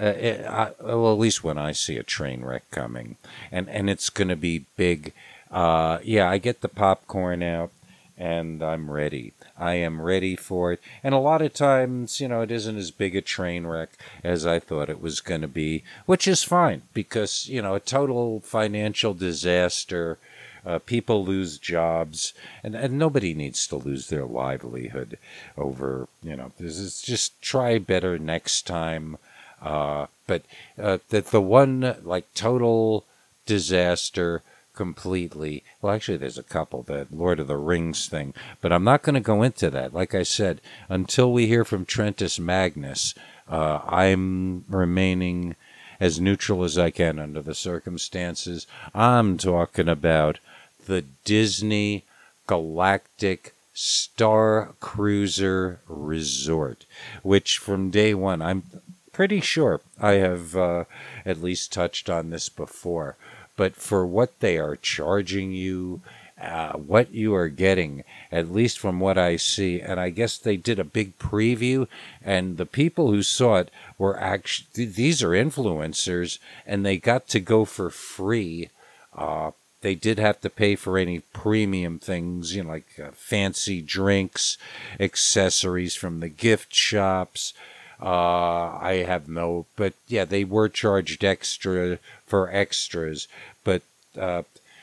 uh, 0.00 0.04
it, 0.04 0.46
I, 0.46 0.72
well, 0.80 1.12
at 1.12 1.18
least 1.18 1.42
when 1.42 1.58
I 1.58 1.72
see 1.72 1.96
a 1.96 2.02
train 2.02 2.44
wreck 2.44 2.70
coming, 2.70 3.16
and, 3.50 3.68
and 3.68 3.88
it's 3.88 4.10
going 4.10 4.28
to 4.28 4.36
be 4.36 4.66
big, 4.76 5.14
uh, 5.50 5.98
yeah, 6.04 6.28
I 6.30 6.38
get 6.38 6.60
the 6.60 6.68
popcorn 6.68 7.42
out 7.42 7.70
and 8.18 8.62
I'm 8.62 8.90
ready. 8.90 9.32
I 9.58 9.74
am 9.74 10.00
ready 10.00 10.36
for 10.36 10.72
it. 10.72 10.80
And 11.02 11.14
a 11.14 11.18
lot 11.18 11.42
of 11.42 11.52
times, 11.52 12.20
you 12.20 12.28
know, 12.28 12.42
it 12.42 12.50
isn't 12.50 12.76
as 12.76 12.90
big 12.90 13.16
a 13.16 13.20
train 13.20 13.66
wreck 13.66 13.90
as 14.22 14.46
I 14.46 14.60
thought 14.60 14.90
it 14.90 15.00
was 15.00 15.20
going 15.20 15.40
to 15.40 15.48
be, 15.48 15.82
which 16.06 16.28
is 16.28 16.42
fine 16.42 16.82
because, 16.94 17.48
you 17.48 17.60
know, 17.62 17.74
a 17.74 17.80
total 17.80 18.40
financial 18.40 19.14
disaster 19.14 20.18
Uh, 20.64 20.78
people 20.78 21.24
lose 21.24 21.58
jobs, 21.58 22.32
and, 22.62 22.74
and 22.74 22.98
nobody 22.98 23.34
needs 23.34 23.66
to 23.66 23.76
lose 23.76 24.08
their 24.08 24.24
livelihood 24.24 25.18
over, 25.56 26.08
you 26.22 26.36
know, 26.36 26.52
this 26.58 26.78
is 26.78 27.02
just 27.02 27.40
try 27.42 27.78
better 27.78 28.18
next 28.18 28.66
time. 28.66 29.16
Uh, 29.60 30.06
but 30.26 30.42
uh, 30.78 30.98
the, 31.08 31.20
the 31.20 31.40
one, 31.40 31.96
like, 32.04 32.32
total 32.34 33.04
disaster 33.44 34.42
completely. 34.74 35.62
Well, 35.80 35.94
actually, 35.94 36.16
there's 36.18 36.38
a 36.38 36.42
couple, 36.42 36.82
the 36.82 37.06
Lord 37.10 37.40
of 37.40 37.48
the 37.48 37.56
Rings 37.56 38.08
thing, 38.08 38.32
but 38.60 38.72
I'm 38.72 38.84
not 38.84 39.02
going 39.02 39.14
to 39.14 39.20
go 39.20 39.42
into 39.42 39.68
that. 39.70 39.92
Like 39.92 40.14
I 40.14 40.22
said, 40.22 40.60
until 40.88 41.32
we 41.32 41.46
hear 41.46 41.64
from 41.64 41.84
Trentus 41.84 42.38
Magnus, 42.38 43.14
uh, 43.48 43.80
I'm 43.86 44.64
remaining 44.68 45.56
as 46.02 46.20
neutral 46.20 46.64
as 46.64 46.76
I 46.76 46.90
can 46.90 47.20
under 47.20 47.40
the 47.40 47.54
circumstances. 47.54 48.66
I'm 48.92 49.38
talking 49.38 49.88
about 49.88 50.40
the 50.86 51.02
Disney 51.24 52.02
Galactic 52.48 53.54
Star 53.72 54.74
Cruiser 54.80 55.78
Resort, 55.86 56.86
which 57.22 57.56
from 57.58 57.90
day 57.90 58.14
one, 58.14 58.42
I'm 58.42 58.64
pretty 59.12 59.40
sure 59.40 59.80
I 60.00 60.14
have 60.14 60.56
uh, 60.56 60.84
at 61.24 61.40
least 61.40 61.72
touched 61.72 62.10
on 62.10 62.30
this 62.30 62.48
before, 62.48 63.14
but 63.56 63.76
for 63.76 64.04
what 64.04 64.40
they 64.40 64.58
are 64.58 64.74
charging 64.74 65.52
you, 65.52 66.00
uh, 66.42 66.72
what 66.72 67.14
you 67.14 67.34
are 67.34 67.48
getting, 67.48 68.02
at 68.32 68.52
least 68.52 68.78
from 68.78 68.98
what 68.98 69.16
I 69.16 69.36
see. 69.36 69.80
And 69.80 70.00
I 70.00 70.10
guess 70.10 70.36
they 70.36 70.56
did 70.56 70.78
a 70.78 70.84
big 70.84 71.18
preview, 71.18 71.86
and 72.24 72.56
the 72.56 72.66
people 72.66 73.10
who 73.10 73.22
saw 73.22 73.56
it 73.56 73.70
were 73.96 74.18
actually, 74.18 74.86
these 74.86 75.22
are 75.22 75.30
influencers, 75.30 76.38
and 76.66 76.84
they 76.84 76.98
got 76.98 77.28
to 77.28 77.40
go 77.40 77.64
for 77.64 77.90
free. 77.90 78.70
Uh, 79.16 79.52
they 79.82 79.94
did 79.94 80.18
have 80.18 80.40
to 80.40 80.50
pay 80.50 80.74
for 80.74 80.98
any 80.98 81.20
premium 81.32 81.98
things, 81.98 82.54
you 82.54 82.64
know, 82.64 82.70
like 82.70 82.98
uh, 83.00 83.10
fancy 83.14 83.80
drinks, 83.80 84.58
accessories 84.98 85.94
from 85.94 86.20
the 86.20 86.28
gift 86.28 86.74
shops. 86.74 87.52
Uh, 88.00 88.78
I 88.80 89.04
have 89.06 89.28
no, 89.28 89.66
but 89.76 89.94
yeah, 90.08 90.24
they 90.24 90.42
were 90.42 90.68
charged 90.68 91.24
extra 91.24 91.98
for 92.26 92.50
extras, 92.50 93.28
but 93.62 93.82
uh, 94.18 94.42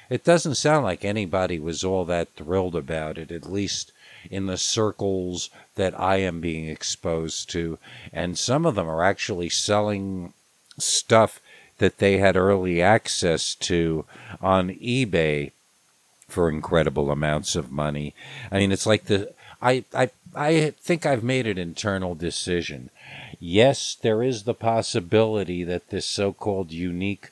it 0.09 0.23
doesn't 0.23 0.55
sound 0.55 0.83
like 0.83 1.05
anybody 1.05 1.59
was 1.59 1.83
all 1.83 2.05
that 2.05 2.33
thrilled 2.35 2.75
about 2.75 3.17
it, 3.17 3.31
at 3.31 3.51
least 3.51 3.91
in 4.29 4.47
the 4.47 4.57
circles 4.57 5.49
that 5.75 5.97
I 5.99 6.17
am 6.17 6.41
being 6.41 6.67
exposed 6.67 7.49
to. 7.51 7.77
And 8.11 8.37
some 8.37 8.65
of 8.65 8.75
them 8.75 8.89
are 8.89 9.03
actually 9.03 9.49
selling 9.49 10.33
stuff 10.77 11.39
that 11.77 11.97
they 11.97 12.17
had 12.17 12.35
early 12.35 12.81
access 12.81 13.55
to 13.55 14.05
on 14.41 14.69
eBay 14.69 15.51
for 16.27 16.49
incredible 16.49 17.11
amounts 17.11 17.55
of 17.55 17.71
money. 17.71 18.13
I 18.51 18.57
mean, 18.57 18.71
it's 18.71 18.85
like 18.85 19.05
the 19.05 19.33
I 19.61 19.83
I 19.93 20.09
I 20.35 20.73
think 20.81 21.05
I've 21.05 21.23
made 21.23 21.47
an 21.47 21.57
internal 21.57 22.15
decision. 22.15 22.89
Yes, 23.39 23.97
there 24.01 24.21
is 24.21 24.43
the 24.43 24.53
possibility 24.53 25.63
that 25.63 25.89
this 25.89 26.05
so-called 26.05 26.71
unique 26.71 27.31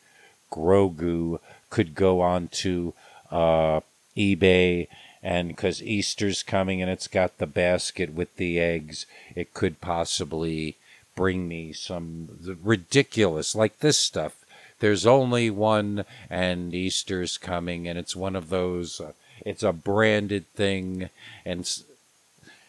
Grogu 0.52 1.40
could 1.78 1.94
go 1.94 2.22
on 2.22 2.48
to 2.48 2.92
uh, 3.30 3.80
eBay 4.18 4.88
and 5.22 5.50
because 5.50 5.84
Easter's 5.84 6.42
coming 6.42 6.82
and 6.82 6.90
it's 6.90 7.08
got 7.08 7.38
the 7.38 7.46
basket 7.46 8.16
with 8.16 8.36
the 8.38 8.60
eggs, 8.60 9.06
it 9.36 9.54
could 9.54 9.80
possibly 9.80 10.76
bring 11.16 11.48
me 11.48 11.74
some 11.74 12.58
ridiculous 12.64 13.54
like 13.54 13.78
this 13.78 14.00
stuff. 14.00 14.44
There's 14.80 15.06
only 15.06 15.52
one, 15.52 16.04
and 16.32 16.74
Easter's 16.74 17.38
coming, 17.38 17.88
and 17.88 18.00
it's 18.00 18.16
one 18.16 18.36
of 18.36 18.50
those. 18.50 19.00
Uh, 19.00 19.14
it's 19.46 19.62
a 19.62 19.72
branded 19.72 20.48
thing, 20.56 21.12
and 21.46 21.70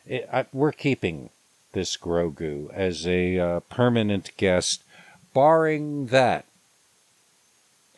it, 0.06 0.28
I, 0.30 0.44
we're 0.52 0.72
keeping 0.72 1.30
this 1.72 1.96
Grogu 1.96 2.70
as 2.74 3.06
a 3.06 3.38
uh, 3.38 3.60
permanent 3.70 4.32
guest, 4.36 4.82
barring 5.32 6.08
that 6.08 6.44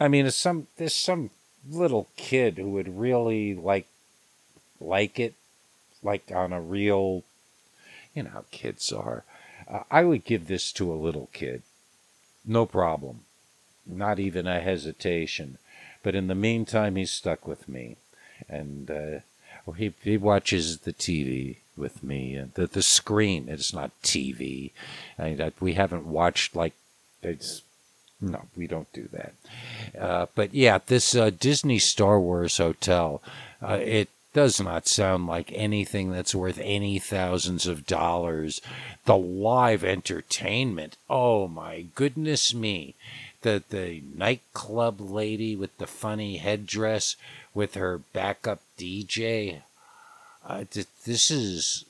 I 0.00 0.08
mean, 0.08 0.24
there's 0.24 0.36
some 0.36 0.66
there's 0.78 0.94
some 0.94 1.30
little 1.68 2.08
kid 2.16 2.56
who 2.56 2.70
would 2.70 2.98
really 2.98 3.54
like 3.54 3.86
like 4.80 5.20
it, 5.20 5.34
like 6.02 6.32
on 6.34 6.54
a 6.54 6.60
real, 6.60 7.22
you 8.14 8.22
know 8.22 8.30
how 8.30 8.44
kids 8.50 8.90
are. 8.92 9.24
Uh, 9.68 9.82
I 9.90 10.04
would 10.04 10.24
give 10.24 10.46
this 10.46 10.72
to 10.72 10.90
a 10.90 10.94
little 10.94 11.28
kid, 11.34 11.62
no 12.46 12.64
problem, 12.64 13.20
not 13.86 14.18
even 14.18 14.46
a 14.46 14.60
hesitation. 14.60 15.58
But 16.02 16.14
in 16.14 16.28
the 16.28 16.34
meantime, 16.34 16.96
he's 16.96 17.10
stuck 17.10 17.46
with 17.46 17.68
me, 17.68 17.96
and 18.48 18.90
uh, 18.90 19.72
he 19.76 19.92
he 20.02 20.16
watches 20.16 20.78
the 20.78 20.94
TV 20.94 21.56
with 21.76 22.02
me, 22.02 22.36
and 22.36 22.54
the 22.54 22.66
the 22.66 22.82
screen. 22.82 23.50
It's 23.50 23.74
not 23.74 23.90
TV. 24.02 24.70
I, 25.18 25.52
we 25.60 25.74
haven't 25.74 26.06
watched 26.06 26.56
like 26.56 26.72
it's 27.22 27.60
no, 28.20 28.42
we 28.56 28.66
don't 28.66 28.92
do 28.92 29.08
that. 29.12 29.32
Uh, 29.98 30.26
but 30.34 30.54
yeah, 30.54 30.78
this 30.86 31.14
uh, 31.14 31.30
Disney 31.30 31.78
Star 31.78 32.20
Wars 32.20 32.58
hotel, 32.58 33.22
uh, 33.62 33.78
it 33.80 34.08
does 34.32 34.60
not 34.60 34.86
sound 34.86 35.26
like 35.26 35.52
anything 35.54 36.10
that's 36.10 36.34
worth 36.34 36.58
any 36.62 36.98
thousands 36.98 37.66
of 37.66 37.86
dollars. 37.86 38.60
The 39.04 39.16
live 39.16 39.82
entertainment, 39.82 40.96
oh 41.08 41.48
my 41.48 41.86
goodness 41.94 42.54
me. 42.54 42.94
The, 43.42 43.62
the 43.70 44.02
nightclub 44.14 45.00
lady 45.00 45.56
with 45.56 45.76
the 45.78 45.86
funny 45.86 46.36
headdress 46.36 47.16
with 47.54 47.74
her 47.74 47.98
backup 48.12 48.60
DJ. 48.78 49.62
Uh, 50.46 50.64
this 51.04 51.30
is 51.30 51.86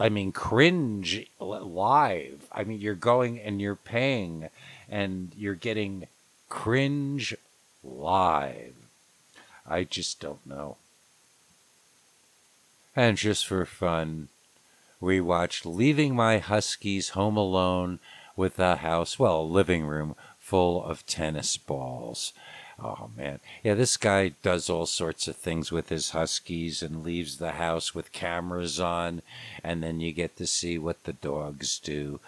I 0.00 0.08
mean, 0.08 0.30
cringe 0.30 1.26
live. 1.40 2.46
I 2.52 2.62
mean, 2.64 2.80
you're 2.80 2.94
going 2.94 3.40
and 3.40 3.60
you're 3.60 3.74
paying 3.74 4.48
and 4.88 5.32
you're 5.36 5.54
getting 5.54 6.06
cringe 6.48 7.34
live. 7.82 8.74
I 9.66 9.84
just 9.84 10.20
don't 10.20 10.44
know. 10.46 10.76
And 12.96 13.16
just 13.16 13.46
for 13.46 13.64
fun, 13.64 14.28
we 15.00 15.20
watched 15.20 15.64
Leaving 15.64 16.16
My 16.16 16.38
Huskies 16.38 17.10
Home 17.10 17.36
Alone 17.36 18.00
with 18.34 18.58
a 18.58 18.76
house, 18.76 19.18
well, 19.18 19.40
a 19.40 19.42
living 19.42 19.84
room 19.84 20.16
full 20.38 20.82
of 20.82 21.06
tennis 21.06 21.56
balls. 21.56 22.32
Oh 22.82 23.10
man. 23.16 23.40
Yeah, 23.62 23.74
this 23.74 23.96
guy 23.96 24.32
does 24.42 24.70
all 24.70 24.86
sorts 24.86 25.26
of 25.28 25.36
things 25.36 25.72
with 25.72 25.88
his 25.88 26.10
huskies 26.10 26.82
and 26.82 27.02
leaves 27.02 27.38
the 27.38 27.52
house 27.52 27.94
with 27.94 28.12
cameras 28.12 28.78
on 28.78 29.22
and 29.64 29.82
then 29.82 30.00
you 30.00 30.12
get 30.12 30.36
to 30.36 30.46
see 30.46 30.78
what 30.78 31.02
the 31.04 31.12
dogs 31.12 31.78
do. 31.80 32.20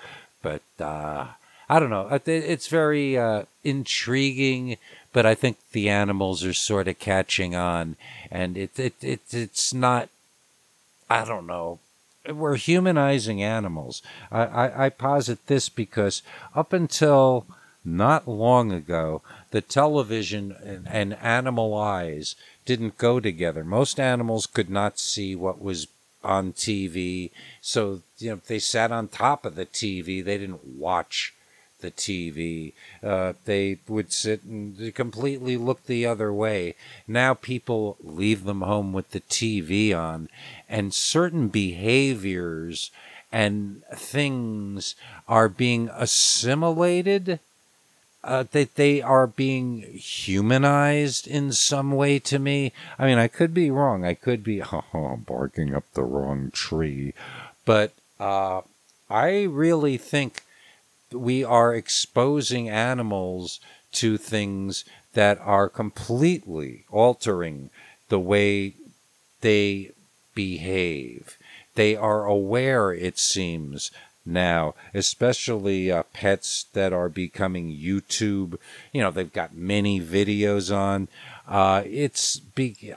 But 0.42 0.62
uh 0.78 1.28
I 1.70 1.78
don't 1.78 1.90
know. 1.90 2.08
It's 2.26 2.66
very 2.66 3.16
uh, 3.16 3.44
intriguing, 3.62 4.76
but 5.12 5.24
I 5.24 5.36
think 5.36 5.56
the 5.70 5.88
animals 5.88 6.44
are 6.44 6.52
sort 6.52 6.88
of 6.88 6.98
catching 6.98 7.54
on, 7.54 7.94
and 8.28 8.56
it, 8.56 8.76
it 8.76 8.94
it 9.00 9.20
it's 9.30 9.72
not. 9.72 10.08
I 11.08 11.24
don't 11.24 11.46
know. 11.46 11.78
We're 12.28 12.56
humanizing 12.56 13.40
animals. 13.40 14.02
I, 14.32 14.46
I, 14.46 14.86
I 14.86 14.88
posit 14.88 15.46
this 15.46 15.68
because 15.68 16.22
up 16.56 16.72
until 16.72 17.46
not 17.84 18.26
long 18.26 18.72
ago, 18.72 19.22
the 19.52 19.60
television 19.60 20.56
and, 20.64 20.88
and 20.88 21.14
animal 21.22 21.76
eyes 21.76 22.34
didn't 22.64 22.98
go 22.98 23.20
together. 23.20 23.62
Most 23.62 24.00
animals 24.00 24.46
could 24.46 24.70
not 24.70 24.98
see 24.98 25.36
what 25.36 25.62
was 25.62 25.86
on 26.24 26.52
TV, 26.52 27.30
so 27.60 28.02
you 28.18 28.30
know 28.30 28.40
they 28.48 28.58
sat 28.58 28.90
on 28.90 29.06
top 29.06 29.44
of 29.44 29.54
the 29.54 29.66
TV. 29.66 30.24
They 30.24 30.36
didn't 30.36 30.66
watch 30.66 31.32
the 31.80 31.90
TV. 31.90 32.72
Uh, 33.02 33.34
they 33.44 33.78
would 33.88 34.12
sit 34.12 34.42
and 34.44 34.94
completely 34.94 35.56
look 35.56 35.84
the 35.86 36.06
other 36.06 36.32
way. 36.32 36.74
Now 37.06 37.34
people 37.34 37.96
leave 38.02 38.44
them 38.44 38.62
home 38.62 38.92
with 38.92 39.10
the 39.10 39.20
TV 39.20 39.94
on, 39.94 40.28
and 40.68 40.94
certain 40.94 41.48
behaviors 41.48 42.90
and 43.32 43.82
things 43.94 44.94
are 45.28 45.48
being 45.48 45.88
assimilated. 45.94 47.40
Uh, 48.22 48.44
that 48.50 48.74
they 48.74 49.00
are 49.00 49.26
being 49.26 49.80
humanized 49.94 51.26
in 51.26 51.50
some 51.52 51.90
way 51.90 52.18
to 52.18 52.38
me. 52.38 52.70
I 52.98 53.06
mean, 53.06 53.16
I 53.16 53.28
could 53.28 53.54
be 53.54 53.70
wrong. 53.70 54.04
I 54.04 54.12
could 54.12 54.44
be 54.44 54.62
oh, 54.72 55.18
barking 55.26 55.74
up 55.74 55.84
the 55.94 56.02
wrong 56.02 56.50
tree, 56.50 57.14
but 57.64 57.94
uh, 58.18 58.60
I 59.08 59.44
really 59.44 59.96
think 59.96 60.44
we 61.12 61.44
are 61.44 61.74
exposing 61.74 62.68
animals 62.68 63.60
to 63.92 64.16
things 64.16 64.84
that 65.14 65.38
are 65.40 65.68
completely 65.68 66.84
altering 66.90 67.70
the 68.08 68.18
way 68.18 68.74
they 69.40 69.90
behave. 70.34 71.36
They 71.74 71.96
are 71.96 72.24
aware, 72.24 72.92
it 72.92 73.18
seems, 73.18 73.90
now, 74.24 74.74
especially 74.94 75.90
uh, 75.90 76.02
pets 76.12 76.66
that 76.72 76.92
are 76.92 77.08
becoming 77.08 77.70
YouTube. 77.72 78.58
You 78.92 79.02
know, 79.02 79.10
they've 79.10 79.32
got 79.32 79.54
many 79.54 80.00
videos 80.00 80.74
on. 80.74 81.08
Uh, 81.48 81.82
it's 81.84 82.38
be 82.38 82.94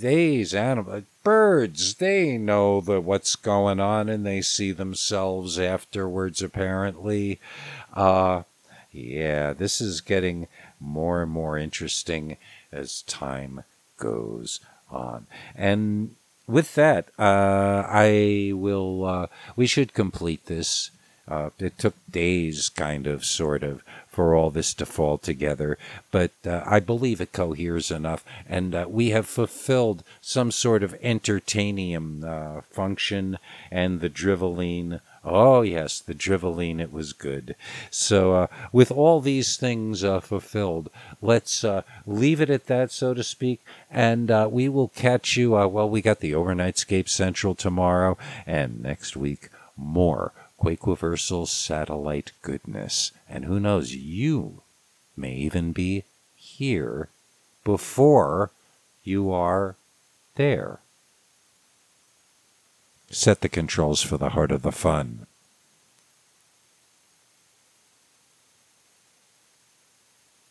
these 0.00 0.54
animals, 0.54 1.04
birds. 1.22 1.94
They 1.94 2.36
know 2.36 2.80
the 2.80 3.00
what's 3.00 3.36
going 3.36 3.80
on, 3.80 4.08
and 4.08 4.26
they 4.26 4.42
see 4.42 4.72
themselves 4.72 5.58
afterwards. 5.58 6.42
Apparently, 6.42 7.38
uh, 7.94 8.42
yeah, 8.90 9.52
this 9.52 9.80
is 9.80 10.00
getting 10.00 10.48
more 10.80 11.22
and 11.22 11.30
more 11.30 11.56
interesting 11.56 12.36
as 12.72 13.02
time 13.02 13.62
goes 13.98 14.58
on, 14.90 15.26
and 15.54 16.16
with 16.46 16.74
that, 16.74 17.08
uh, 17.18 17.84
I 17.88 18.52
will. 18.54 19.04
Uh, 19.04 19.26
we 19.56 19.66
should 19.66 19.94
complete 19.94 20.46
this. 20.46 20.90
Uh, 21.28 21.50
it 21.58 21.78
took 21.78 21.94
days, 22.10 22.68
kind 22.68 23.06
of, 23.06 23.24
sort 23.24 23.62
of, 23.62 23.82
for 24.10 24.34
all 24.34 24.50
this 24.50 24.74
to 24.74 24.84
fall 24.84 25.16
together, 25.16 25.78
but 26.10 26.32
uh, 26.44 26.62
I 26.66 26.80
believe 26.80 27.20
it 27.20 27.32
coheres 27.32 27.90
enough, 27.90 28.24
and 28.48 28.74
uh, 28.74 28.86
we 28.88 29.10
have 29.10 29.26
fulfilled 29.26 30.04
some 30.20 30.50
sort 30.50 30.82
of 30.82 31.00
entertainium 31.00 32.24
uh, 32.24 32.60
function, 32.62 33.38
and 33.70 34.00
the 34.00 34.10
driveling 34.10 35.00
Oh, 35.24 35.62
yes, 35.62 36.00
the 36.00 36.14
driveling, 36.14 36.80
it 36.80 36.92
was 36.92 37.12
good. 37.12 37.54
So, 37.90 38.34
uh, 38.34 38.46
with 38.72 38.90
all 38.90 39.20
these 39.20 39.56
things 39.56 40.02
uh, 40.02 40.18
fulfilled, 40.18 40.90
let's 41.20 41.62
uh, 41.62 41.82
leave 42.06 42.40
it 42.40 42.50
at 42.50 42.66
that, 42.66 42.90
so 42.90 43.14
to 43.14 43.22
speak, 43.22 43.60
and 43.88 44.32
uh, 44.32 44.48
we 44.50 44.68
will 44.68 44.88
catch 44.88 45.36
you. 45.36 45.56
Uh, 45.56 45.68
well, 45.68 45.88
we 45.88 46.02
got 46.02 46.18
the 46.18 46.32
Overnightscape 46.32 47.08
Central 47.08 47.54
tomorrow, 47.54 48.18
and 48.46 48.82
next 48.82 49.16
week, 49.16 49.48
more 49.76 50.32
Quakeversal 50.60 51.46
satellite 51.46 52.32
goodness. 52.42 53.12
And 53.28 53.44
who 53.44 53.60
knows, 53.60 53.94
you 53.94 54.62
may 55.16 55.34
even 55.34 55.72
be 55.72 56.02
here 56.34 57.08
before 57.64 58.50
you 59.04 59.30
are 59.30 59.76
there 60.34 60.80
set 63.12 63.42
the 63.42 63.48
controls 63.48 64.02
for 64.02 64.16
the 64.16 64.30
heart 64.30 64.50
of 64.50 64.62
the 64.62 64.72
fun. 64.72 65.26